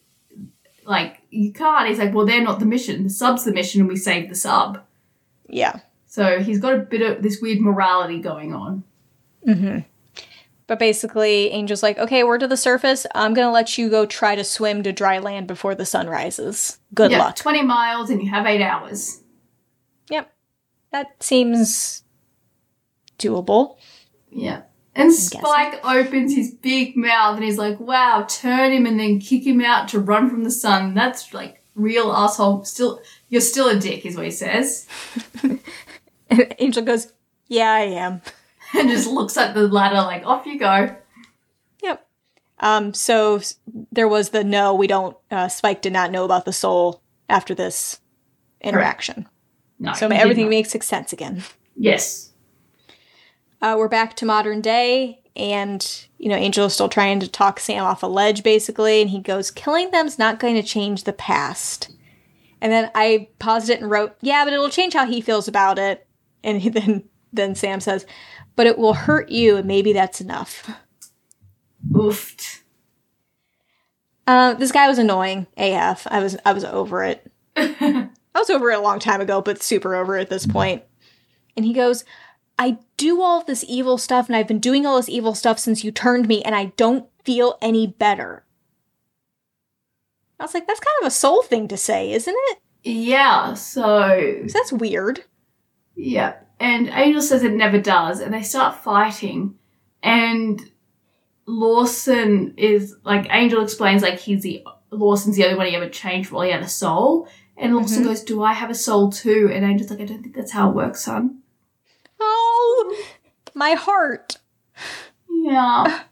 [0.86, 1.88] like you can't.
[1.88, 3.04] He's like, well, they're not the mission.
[3.04, 4.84] The sub's the mission, and we save the sub.
[5.47, 5.80] Yeah.
[6.06, 8.84] So he's got a bit of this weird morality going on.
[9.47, 9.80] Mm-hmm.
[10.69, 13.08] But basically, Angel's like, "Okay, we're to the surface.
[13.15, 16.77] I'm gonna let you go try to swim to dry land before the sun rises.
[16.93, 19.23] Good yeah, luck." twenty miles, and you have eight hours.
[20.12, 20.32] Yep.
[20.91, 22.03] That seems
[23.17, 23.77] doable.
[24.29, 24.62] Yeah.
[24.93, 25.12] And.
[25.12, 29.62] Spike opens his big mouth and he's like, wow, turn him and then kick him
[29.62, 30.93] out to run from the sun.
[30.93, 32.65] That's like real asshole.
[32.65, 34.88] Still, you're still a dick, is what he says.
[36.29, 37.12] And Angel goes,
[37.47, 38.21] Yeah, I am.
[38.73, 40.95] And just looks at the ladder like, off you go.
[41.82, 42.08] Yep.
[42.60, 43.41] Um, so
[43.91, 47.55] there was the no, we don't, uh, Spike did not know about the soul after
[47.55, 47.99] this
[48.62, 49.27] interaction.
[49.79, 49.93] No.
[49.93, 51.43] So everything makes sense again.
[51.75, 52.32] Yes.
[53.62, 57.60] Uh, we're back to modern day, and, you know, Angel is still trying to talk
[57.60, 61.13] Sam off a ledge, basically, and he goes, Killing them's not going to change the
[61.13, 61.89] past.
[62.62, 65.79] And then I paused it and wrote, Yeah, but it'll change how he feels about
[65.79, 66.08] it.
[66.43, 68.05] And he, then, then Sam says,
[68.60, 70.69] But it will hurt you, and maybe that's enough.
[71.93, 72.60] Oofed.
[74.28, 76.06] Uh, this guy was annoying AF.
[76.12, 77.32] I was I was over it.
[77.56, 80.84] I was over it a long time ago, but super over it at this point.
[81.56, 82.04] And he goes,
[82.58, 85.86] I do all this evil stuff, and I've been doing all this evil stuff since
[85.86, 88.43] you turned me, and I don't feel any better.
[90.38, 92.58] I was like, that's kind of a soul thing to say, isn't it?
[92.84, 95.24] Yeah, So that's weird.
[95.95, 96.34] Yeah.
[96.60, 99.56] And Angel says it never does, and they start fighting.
[100.04, 100.62] And
[101.45, 106.32] Lawson is like Angel explains like he's the Lawson's the only one he ever changed
[106.32, 107.28] while he had a soul.
[107.58, 108.08] And Lawson Mhm.
[108.08, 109.50] goes, Do I have a soul too?
[109.54, 111.39] And Angel's like, I don't think that's how it works, son.
[112.19, 113.04] Oh,
[113.54, 114.38] my heart.
[115.30, 116.02] Yeah.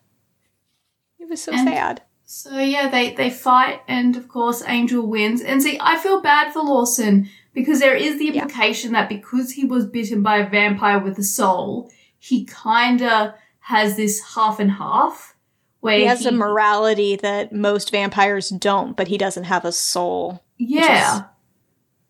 [1.19, 2.01] It was so And- sad.
[2.23, 5.41] so yeah, they, they fight and of course Angel wins.
[5.41, 8.43] And see, I feel bad for Lawson because there is the Yeah.
[8.43, 11.89] implication that because he was bitten by a vampire with a soul,
[12.19, 15.35] he kinda has this half and half.
[15.79, 20.43] Where He has a morality that most vampires don't, but he doesn't have a soul.
[20.57, 21.23] Yeah.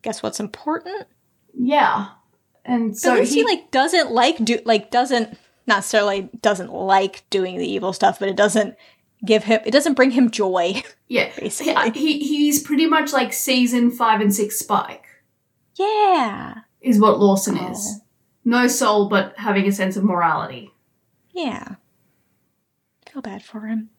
[0.02, 1.08] Guess what's important?
[1.58, 2.08] Yeah.
[2.66, 6.30] And So so at least he, he, like doesn't like do like doesn't not necessarily
[6.42, 8.76] doesn't like doing the evil stuff, but it doesn't
[9.26, 10.84] give him it doesn't bring him joy.
[11.08, 11.92] yeah, basically.
[11.92, 15.07] he, he's pretty much like season five and six Spike
[15.78, 16.56] Yeah.
[16.82, 17.72] is what Lawson Oh.
[17.72, 18.02] is.
[18.46, 20.72] No soul, but having a sense of morality.
[21.32, 21.76] Yeah.
[23.12, 23.90] Feel bad for him.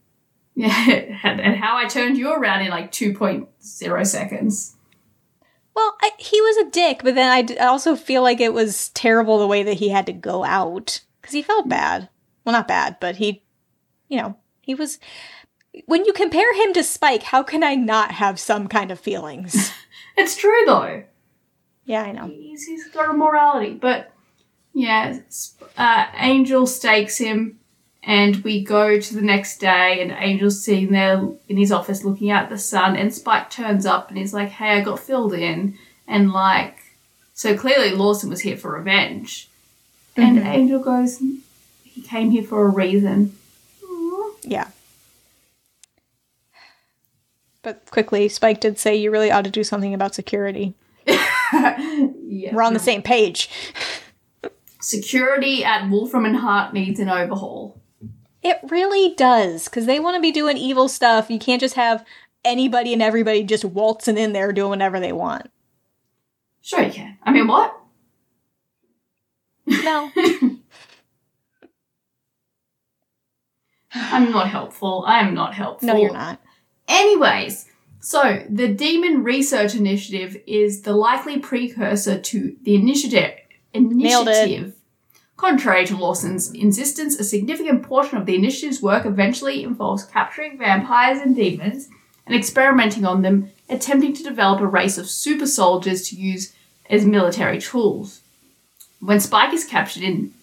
[0.55, 4.75] Yeah, and, and how I turned you around in like two point zero seconds.
[5.75, 8.53] Well, I, he was a dick, but then I, d- I also feel like it
[8.53, 12.09] was terrible the way that he had to go out because he felt bad.
[12.45, 13.43] Well, not bad, but he,
[14.09, 14.99] you know, he was.
[15.87, 19.73] When you compare him to Spike, how can I not have some kind of feelings?
[20.21, 21.05] It's true though.
[21.89, 22.27] Yeah, I know.
[22.27, 24.13] He's, he's got a morality, but
[24.75, 25.21] yeah,
[25.79, 27.59] uh, Angel stakes him,
[28.03, 32.31] and we go to the next day, and Angel's sitting there in his office looking
[32.31, 35.33] out at the sun, and Spike turns up and he's like, "Hey, I got filled
[35.33, 36.77] in," and like,
[37.33, 39.49] so clearly Lawson was here for revenge,
[40.15, 40.45] and Mhm.
[40.47, 41.23] Angel goes,
[41.85, 43.35] "He came here for a reason."
[44.43, 44.69] Yeah.
[47.63, 50.75] But quickly, Spike did say you really ought to do something about security.
[51.53, 52.55] Yeah.
[52.55, 53.49] We're on the same page.
[54.81, 57.81] Security at Wolfram and Hart needs an overhaul.
[58.43, 61.29] It really does, because they want to be doing evil stuff.
[61.31, 62.05] You can't just have
[62.45, 65.51] anybody and everybody just waltzing in there doing whatever they want.
[66.61, 67.19] Sure, you can.
[67.25, 67.75] I mean, what?
[69.67, 70.11] No.
[73.93, 75.05] I'm not helpful.
[75.07, 75.87] I am not helpful.
[75.89, 76.41] no, you're not.
[76.87, 77.67] Anyways,
[78.01, 83.35] so the Demon Research Initiative is the likely precursor to the initiative.
[83.75, 84.75] Initiative.
[85.37, 91.21] Contrary to Lawson's insistence, a significant portion of the initiative's work eventually involves capturing vampires
[91.21, 91.89] and demons
[92.27, 96.55] and experimenting on them, attempting to develop a race of super soldiers to use
[96.91, 98.21] as military tools.
[99.01, 100.35] When Spike is captured in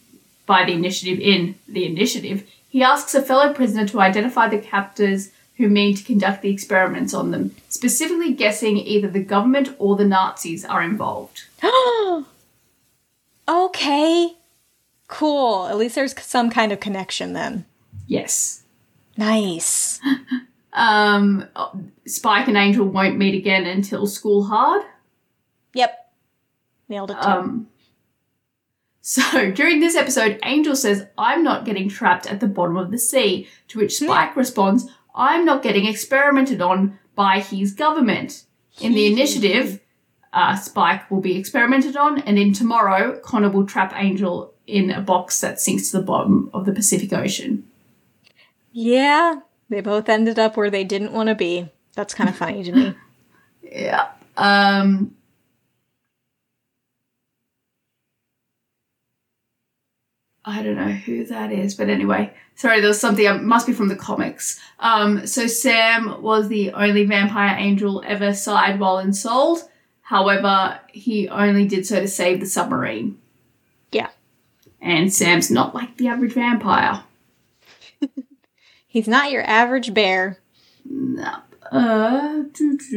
[0.45, 5.31] by the initiative in the initiative, he asks a fellow prisoner to identify the captors
[5.57, 10.05] who mean to conduct the experiments on them, specifically guessing either the government or the
[10.05, 11.45] Nazis are involved.
[13.47, 14.33] okay.
[15.07, 15.67] Cool.
[15.67, 17.65] At least there's some kind of connection then.
[18.07, 18.63] Yes.
[19.17, 19.99] Nice.
[20.75, 21.47] Um,
[22.05, 24.83] Spike and Angel won't meet again until School Hard.
[25.73, 26.11] Yep.
[26.89, 27.29] Nailed it too.
[27.29, 27.67] Um,
[29.01, 32.99] so during this episode, Angel says, I'm not getting trapped at the bottom of the
[32.99, 38.43] sea, to which Spike responds, I'm not getting experimented on by his government.
[38.81, 39.79] In the initiative,
[40.33, 44.99] uh, Spike will be experimented on, and in tomorrow, Connor will trap Angel in a
[45.01, 47.65] box that sinks to the bottom of the Pacific Ocean.
[48.71, 49.39] yeah.
[49.67, 51.67] They both ended up where they didn't want to be.
[51.95, 52.95] That's kind of funny to me.
[53.63, 54.09] Yeah.
[54.37, 55.14] Um,
[60.45, 63.73] I don't know who that is, but anyway, sorry, there was something, it must be
[63.73, 64.59] from the comics.
[64.79, 69.63] Um, so Sam was the only vampire angel ever sired while ensouled.
[70.01, 73.17] However, he only did so to save the submarine.
[73.91, 74.09] Yeah.
[74.79, 77.03] And Sam's not like the average vampire.
[78.87, 80.37] He's not your average bear.
[80.85, 81.37] No.
[81.71, 82.43] Uh,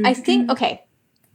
[0.04, 0.84] I think okay.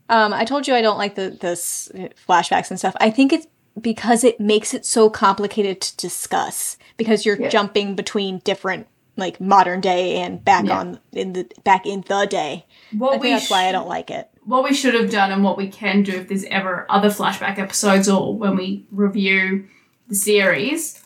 [0.10, 1.92] Um, I told you I don't like the this
[2.28, 2.96] flashbacks and stuff.
[3.00, 3.48] I think it's
[3.80, 7.50] because it makes it so complicated to discuss because you're Yeah.
[7.50, 10.80] jumping between different like modern day and back Yeah.
[10.80, 12.66] on in the back in the day.
[12.98, 14.28] what I think that's why I don't like it.
[14.46, 17.58] what we should have done and what we can do if there's ever other flashback
[17.60, 19.66] episodes or when we review
[20.08, 21.04] the series,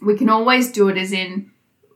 [0.00, 1.50] we can always do it as in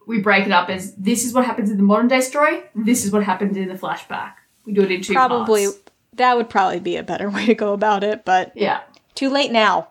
[0.06, 3.04] we break it up as this is what happens in the modern day story, this
[3.04, 4.32] is what happens in the flashback.
[4.66, 5.78] We do it in two Probably parts.
[6.14, 8.80] that would probably be a better way to go about it, but Yeah.
[9.22, 9.88] Too late now.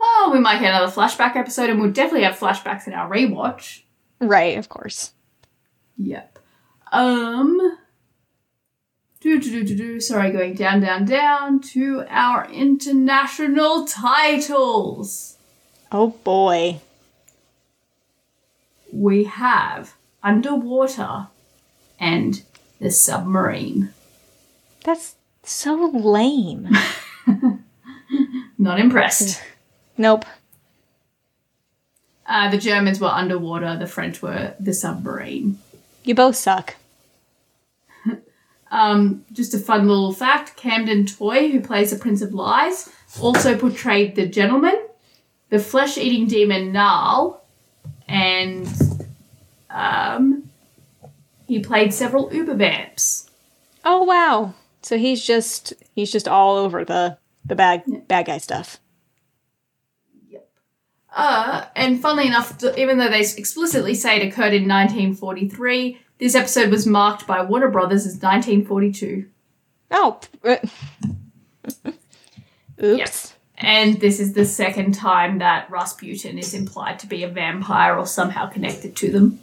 [0.00, 3.82] Oh, we might get another flashback episode and we'll definitely have flashbacks in our rewatch.
[4.20, 5.12] right, of course.
[5.98, 6.38] Yep.
[6.90, 7.76] Um.
[9.20, 10.00] Do do do do do.
[10.00, 15.36] Sorry, going down, down, down to our international titles.
[15.92, 16.80] Oh boy.
[18.90, 21.26] we have underwater
[22.00, 22.42] and
[22.80, 23.92] the submarine.
[24.84, 26.68] That's so lame.
[28.68, 29.42] Not impressed.
[29.96, 30.26] nope.
[32.26, 35.58] Uh, the Germans were underwater, the French were the submarine.
[36.04, 36.76] You both suck.
[38.70, 43.56] Um, just a fun little fact Camden Toy, who plays the Prince of Lies, also
[43.56, 44.78] portrayed the gentleman,
[45.48, 47.42] the flesh eating demon Gnarl,
[48.06, 48.68] and
[49.70, 50.50] um,
[51.46, 53.30] he played several Uber vamps.
[53.86, 54.52] Oh wow.
[54.82, 57.16] So he's just he's just all over the
[57.48, 58.78] the bad bad guy stuff.
[60.28, 60.48] Yep.
[61.14, 66.70] Uh, and funnily enough, even though they explicitly say it occurred in 1943, this episode
[66.70, 69.26] was marked by Warner Brothers as 1942.
[69.90, 70.20] Oh.
[70.44, 70.56] uh,
[72.82, 73.34] Oops.
[73.60, 78.06] And this is the second time that Rasputin is implied to be a vampire or
[78.06, 79.40] somehow connected to them.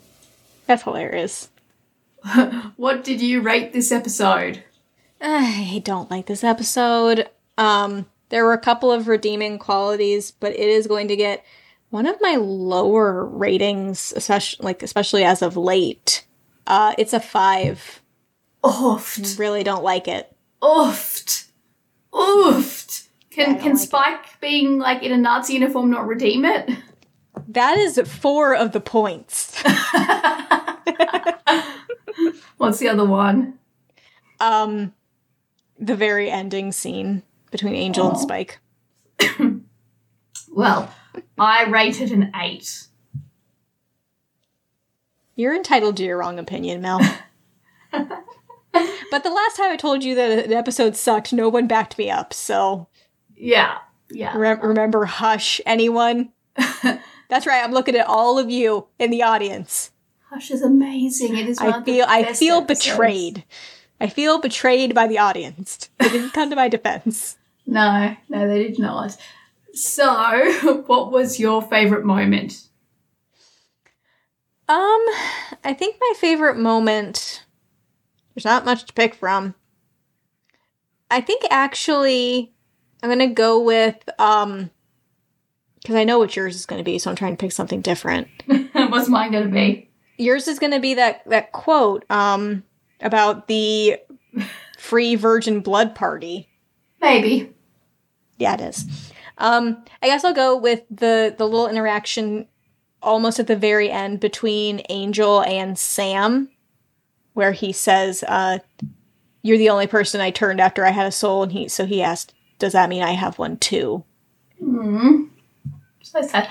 [0.67, 1.49] That's hilarious.
[2.75, 4.63] What did you rate this episode?
[5.21, 7.29] I don't like this episode.
[7.57, 11.45] Um, there were a couple of redeeming qualities, but it is going to get
[11.89, 16.25] one of my lower ratings, especially like especially as of late.
[16.67, 18.01] Uh, it's a five.
[18.63, 19.37] Oofed.
[19.39, 20.35] Really don't like it.
[20.61, 21.47] Oofed.
[22.11, 23.07] Oofed.
[23.29, 23.85] Can, don't can like it.
[23.85, 26.69] Spike being like in a Nazi uniform not redeem it?
[27.47, 29.61] That is four of the points.
[32.57, 33.59] What's the other one?
[34.39, 34.93] um,
[35.79, 37.23] the very ending scene
[37.55, 38.19] between Angel and Oh.
[38.21, 38.59] Spike.
[40.51, 40.89] Well,
[41.37, 42.87] I rated an 8.
[45.35, 46.99] You're entitled to your wrong opinion, Mel.
[47.91, 52.09] but the last time I told you that an episode sucked, no one backed me
[52.09, 52.33] up.
[52.33, 52.87] So
[53.35, 53.79] Yeah.
[54.09, 54.37] Yeah.
[54.37, 56.31] re- remember, hush, anyone.
[57.27, 57.61] That's right.
[57.63, 59.91] I'm looking at all of you in the audience.
[60.29, 61.35] Hush is amazing.
[61.35, 62.85] It is one I of the feel I feel episodes.
[62.91, 63.43] betrayed.
[63.99, 65.89] I feel betrayed by the audience.
[65.99, 67.37] They didn't come to my defense.
[67.65, 69.17] No, no, they did not.
[69.73, 72.67] So, what was your favorite moment?
[74.67, 75.05] Um,
[75.63, 77.43] I think my favorite moment.
[78.33, 79.55] There's not much to pick from.
[81.09, 82.53] I think actually,
[83.01, 84.71] I'm gonna go with um,
[85.81, 88.27] because I know what yours is gonna be, so I'm trying to pick something different.
[88.73, 89.89] What's mine going to be?
[90.17, 92.63] Yours is gonna be that that quote um
[93.01, 93.97] about the
[94.77, 96.49] free virgin blood party.
[97.01, 97.54] Maybe.
[98.37, 98.85] Yeah, it is.
[99.37, 102.47] Um, I guess I'll go with the the little interaction
[103.01, 106.49] almost at the very end between Angel and Sam,
[107.33, 108.59] where he says, uh,
[109.41, 112.01] "You're the only person I turned after I had a soul," and he so he
[112.01, 114.03] asked, "Does that mean I have one too?"
[114.59, 115.25] Hmm.
[116.01, 116.47] So sad.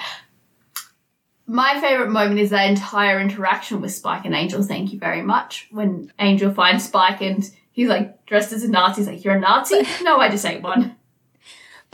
[1.46, 4.62] My favorite moment is that entire interaction with Spike and Angel.
[4.62, 5.68] Thank you very much.
[5.70, 9.40] When Angel finds Spike and he's like dressed as a Nazi, he's like, "You're a
[9.40, 10.96] Nazi?" no, I just ate one.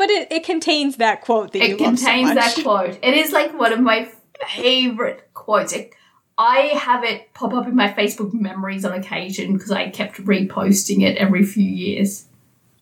[0.00, 2.34] But it, it contains that quote that you It so contains much.
[2.36, 2.98] that quote.
[3.02, 4.08] It is like one of my
[4.48, 5.74] favorite quotes.
[5.74, 5.92] It,
[6.38, 11.02] I have it pop up in my Facebook memories on occasion because I kept reposting
[11.02, 12.24] it every few years.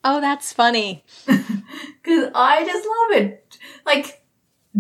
[0.05, 1.03] Oh, that's funny.
[1.27, 3.59] Because I just love it.
[3.85, 4.23] Like,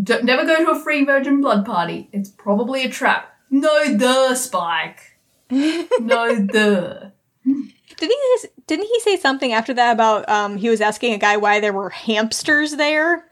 [0.00, 2.08] d- never go to a free virgin blood party.
[2.12, 3.34] It's probably a trap.
[3.50, 5.18] No, the Spike.
[5.50, 7.12] no, the.
[7.44, 11.36] Did he didn't he say something after that about um he was asking a guy
[11.36, 13.24] why there were hamsters there?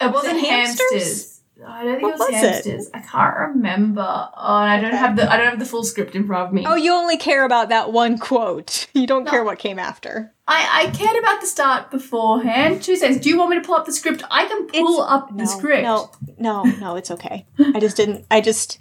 [0.00, 0.90] It wasn't hamsters?
[0.92, 1.36] hamsters.
[1.62, 2.90] I don't think What it was, was it?
[2.94, 4.00] I can't remember.
[4.00, 6.54] Oh, and I don't have the I don't have the full script in front of
[6.54, 6.64] me.
[6.66, 8.86] Oh, you only care about that one quote.
[8.94, 9.30] You don't No.
[9.30, 10.32] care what came after.
[10.48, 12.82] I, I cared about the start beforehand.
[12.82, 13.20] Two seconds.
[13.20, 14.22] Do you want me to pull up the script?
[14.30, 15.82] I can pull It's- up the no, script.
[15.82, 17.44] No, no, no, it's okay.
[17.74, 18.24] I just didn't.
[18.30, 18.78] I just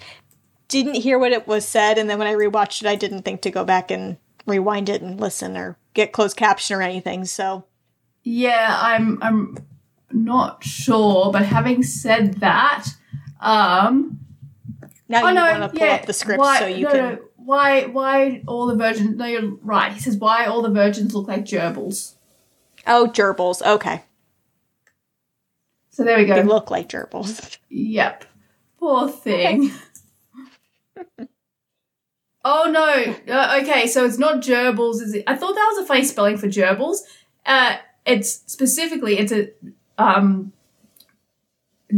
[0.70, 3.42] didn't hear what it was said, and then when I rewatched it, I didn't think
[3.42, 4.16] to go back and
[4.50, 7.26] rewind it and listen or get closed caption or anything.
[7.26, 7.66] So
[8.24, 9.58] Yeah, I'm I'm
[10.12, 12.88] not sure, but having said that,
[13.40, 14.20] um
[15.08, 16.92] now oh you no, want to pull yeah, up the script why, so you no,
[16.92, 17.00] can.
[17.16, 19.92] no, why why all the virgins no you're right.
[19.94, 22.16] He says why all the virgins look like gerbils.
[22.88, 23.62] Oh, gerbils.
[23.66, 24.04] Okay,
[25.90, 26.36] So there we go.
[26.36, 27.58] they look like gerbils.
[27.70, 28.26] Yep.
[28.80, 29.72] Poor thing.
[32.46, 33.34] oh no.
[33.34, 35.24] Uh, okay, so it's not gerbils, is it?
[35.28, 37.00] I thought that was a funny spelling for gerbils.
[37.46, 39.50] Uh, it's specifically it's a
[39.98, 40.52] um,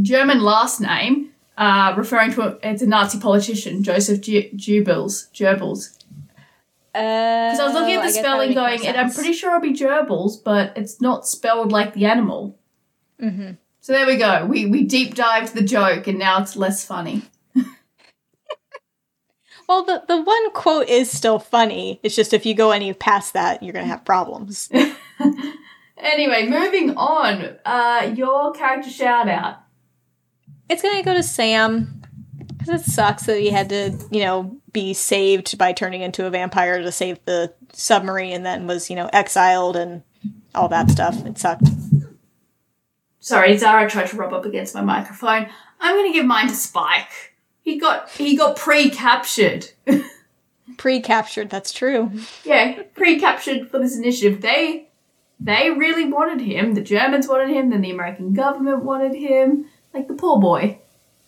[0.02, 5.32] German last name, uh, referring to a, it's a Nazi politician, Joseph Ge- Goebbels.
[5.34, 5.98] Gerbils.
[6.94, 9.74] Because Because I was looking at the spelling, going, and I'm pretty sure it'll be
[9.74, 12.58] gerbils, but it's not spelled like the animal.
[13.20, 14.46] hmm So there we go.
[14.46, 17.22] We we deep dived the joke, and now it's less funny.
[19.72, 22.02] Well, the the one quote is still funny.
[22.04, 24.70] It's just if you go any past that, you're gonna have problems.
[25.98, 27.58] Anyway, moving on.
[27.64, 29.60] Uh, your character shout out.
[30.68, 32.02] it's gonna go to Sam
[32.58, 36.32] because it sucks that he had to, you know, be saved by turning into a
[36.32, 40.02] vampire to save the submarine, and then was, you know, exiled and
[40.56, 41.24] all that stuff.
[41.24, 41.68] It sucked.
[43.20, 45.48] Sorry, Zara tried to rub up against my microphone.
[45.80, 47.31] I'm gonna give mine to Spike.
[47.62, 49.70] He got he got pre-captured.
[50.78, 51.50] Pre-captured.
[51.50, 52.12] That's true.
[52.44, 54.42] yeah, pre-captured for this initiative.
[54.42, 54.90] They
[55.40, 56.74] they really wanted him.
[56.76, 57.70] The Germans wanted him.
[57.70, 59.66] Then the American government wanted him.
[59.94, 60.80] Like the poor boy.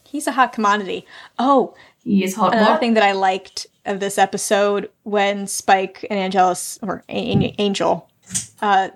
[0.05, 1.05] He's a hot commodity.
[1.39, 1.73] Oh,
[2.03, 2.53] He is hot.
[2.53, 2.79] another What?
[2.79, 8.07] thing that I liked of this episode when Spike and Angelus or A- Angel,
[8.61, 8.89] uh,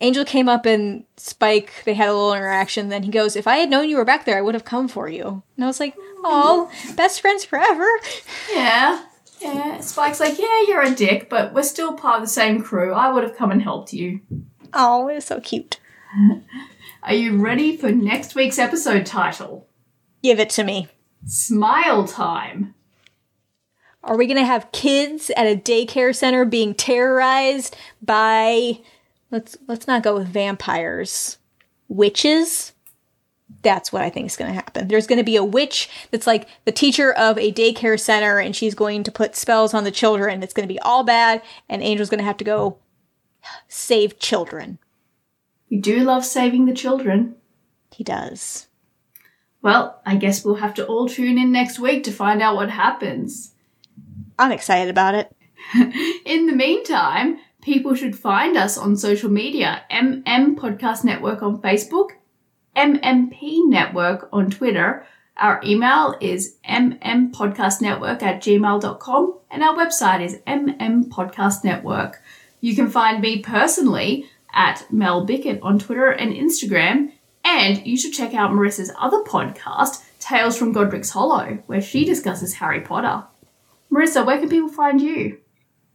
[0.00, 2.88] Angel came up and Spike they had a little interaction.
[2.88, 4.88] Then he goes, "If I had known you were back there, I would have come
[4.88, 5.94] for you." And I was like,
[6.24, 7.88] "Oh, best friends forever."
[8.52, 9.04] Yeah.
[9.40, 9.80] Yeah.
[9.80, 12.92] Spike's like, yeah, you're a dick, but we're still part of the same crew.
[12.92, 14.20] I would have come and helped you.
[14.72, 15.80] Oh, it's so cute.
[17.02, 19.66] Are you ready for next week's episode title?
[20.22, 20.88] Give it to me.
[21.26, 22.74] Smile time.
[24.04, 28.80] Are we gonna have kids at a daycare center being terrorized by
[29.30, 31.38] let's let's not go with vampires.
[31.88, 32.72] Witches?
[33.62, 34.88] That's what I think is gonna happen.
[34.88, 38.74] There's gonna be a witch that's like the teacher of a daycare center and she's
[38.74, 40.42] going to put spells on the children.
[40.42, 42.78] It's gonna be all bad, and Angel's gonna have to go
[43.68, 44.78] save children.
[45.70, 47.36] We do love saving the children.
[47.92, 48.68] He does.
[49.62, 52.70] Well, I guess we'll have to all tune in next week to find out what
[52.70, 53.54] happens.
[54.38, 55.34] I'm excited about it.
[56.26, 62.10] In the meantime, people should find us on social media MM Podcast Network on Facebook,
[62.76, 65.06] MMP Network on Twitter.
[65.36, 72.14] Our email is mmpodcastnetwork at gmail.com and our website is mmpodcastnetwork.
[72.60, 77.12] You can find me personally at Mel Bickett on Twitter and Instagram,
[77.44, 82.54] and you should check out Marissa's other podcast, Tales from Godric's Hollow, where she discusses
[82.54, 83.26] Harry Potter.
[83.90, 85.38] Marissa, where can people find you?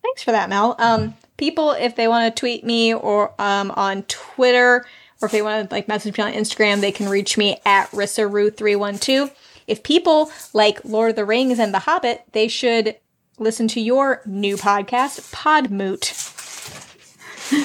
[0.04, 0.76] Thanks for that, Mel.
[0.78, 4.86] Um, people, if they want to tweet me or um, on Twitter,
[5.22, 7.90] or if they want to like message me on Instagram, they can reach me at
[7.92, 9.32] rissaru312.
[9.68, 12.96] If people like Lord of the Rings and The Hobbit, they should
[13.40, 16.34] listen to your new podcast, Podmoot.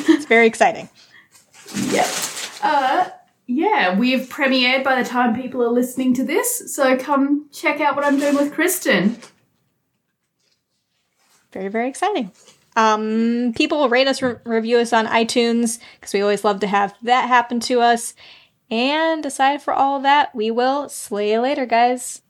[0.09, 0.89] it's very exciting.
[1.75, 2.07] Yep.
[2.63, 3.09] Uh,
[3.47, 3.67] yeah.
[3.67, 6.75] yeah, we've premiered by the time people are listening to this.
[6.75, 9.19] So come check out what I'm doing with Kristen.
[11.53, 12.33] Very, very exciting.
[12.77, 16.67] Um, people will rate us, re- review us on iTunes because we always love to
[16.67, 18.15] have that happen to us.
[18.71, 22.22] And aside for all that, we will slay you later, guys.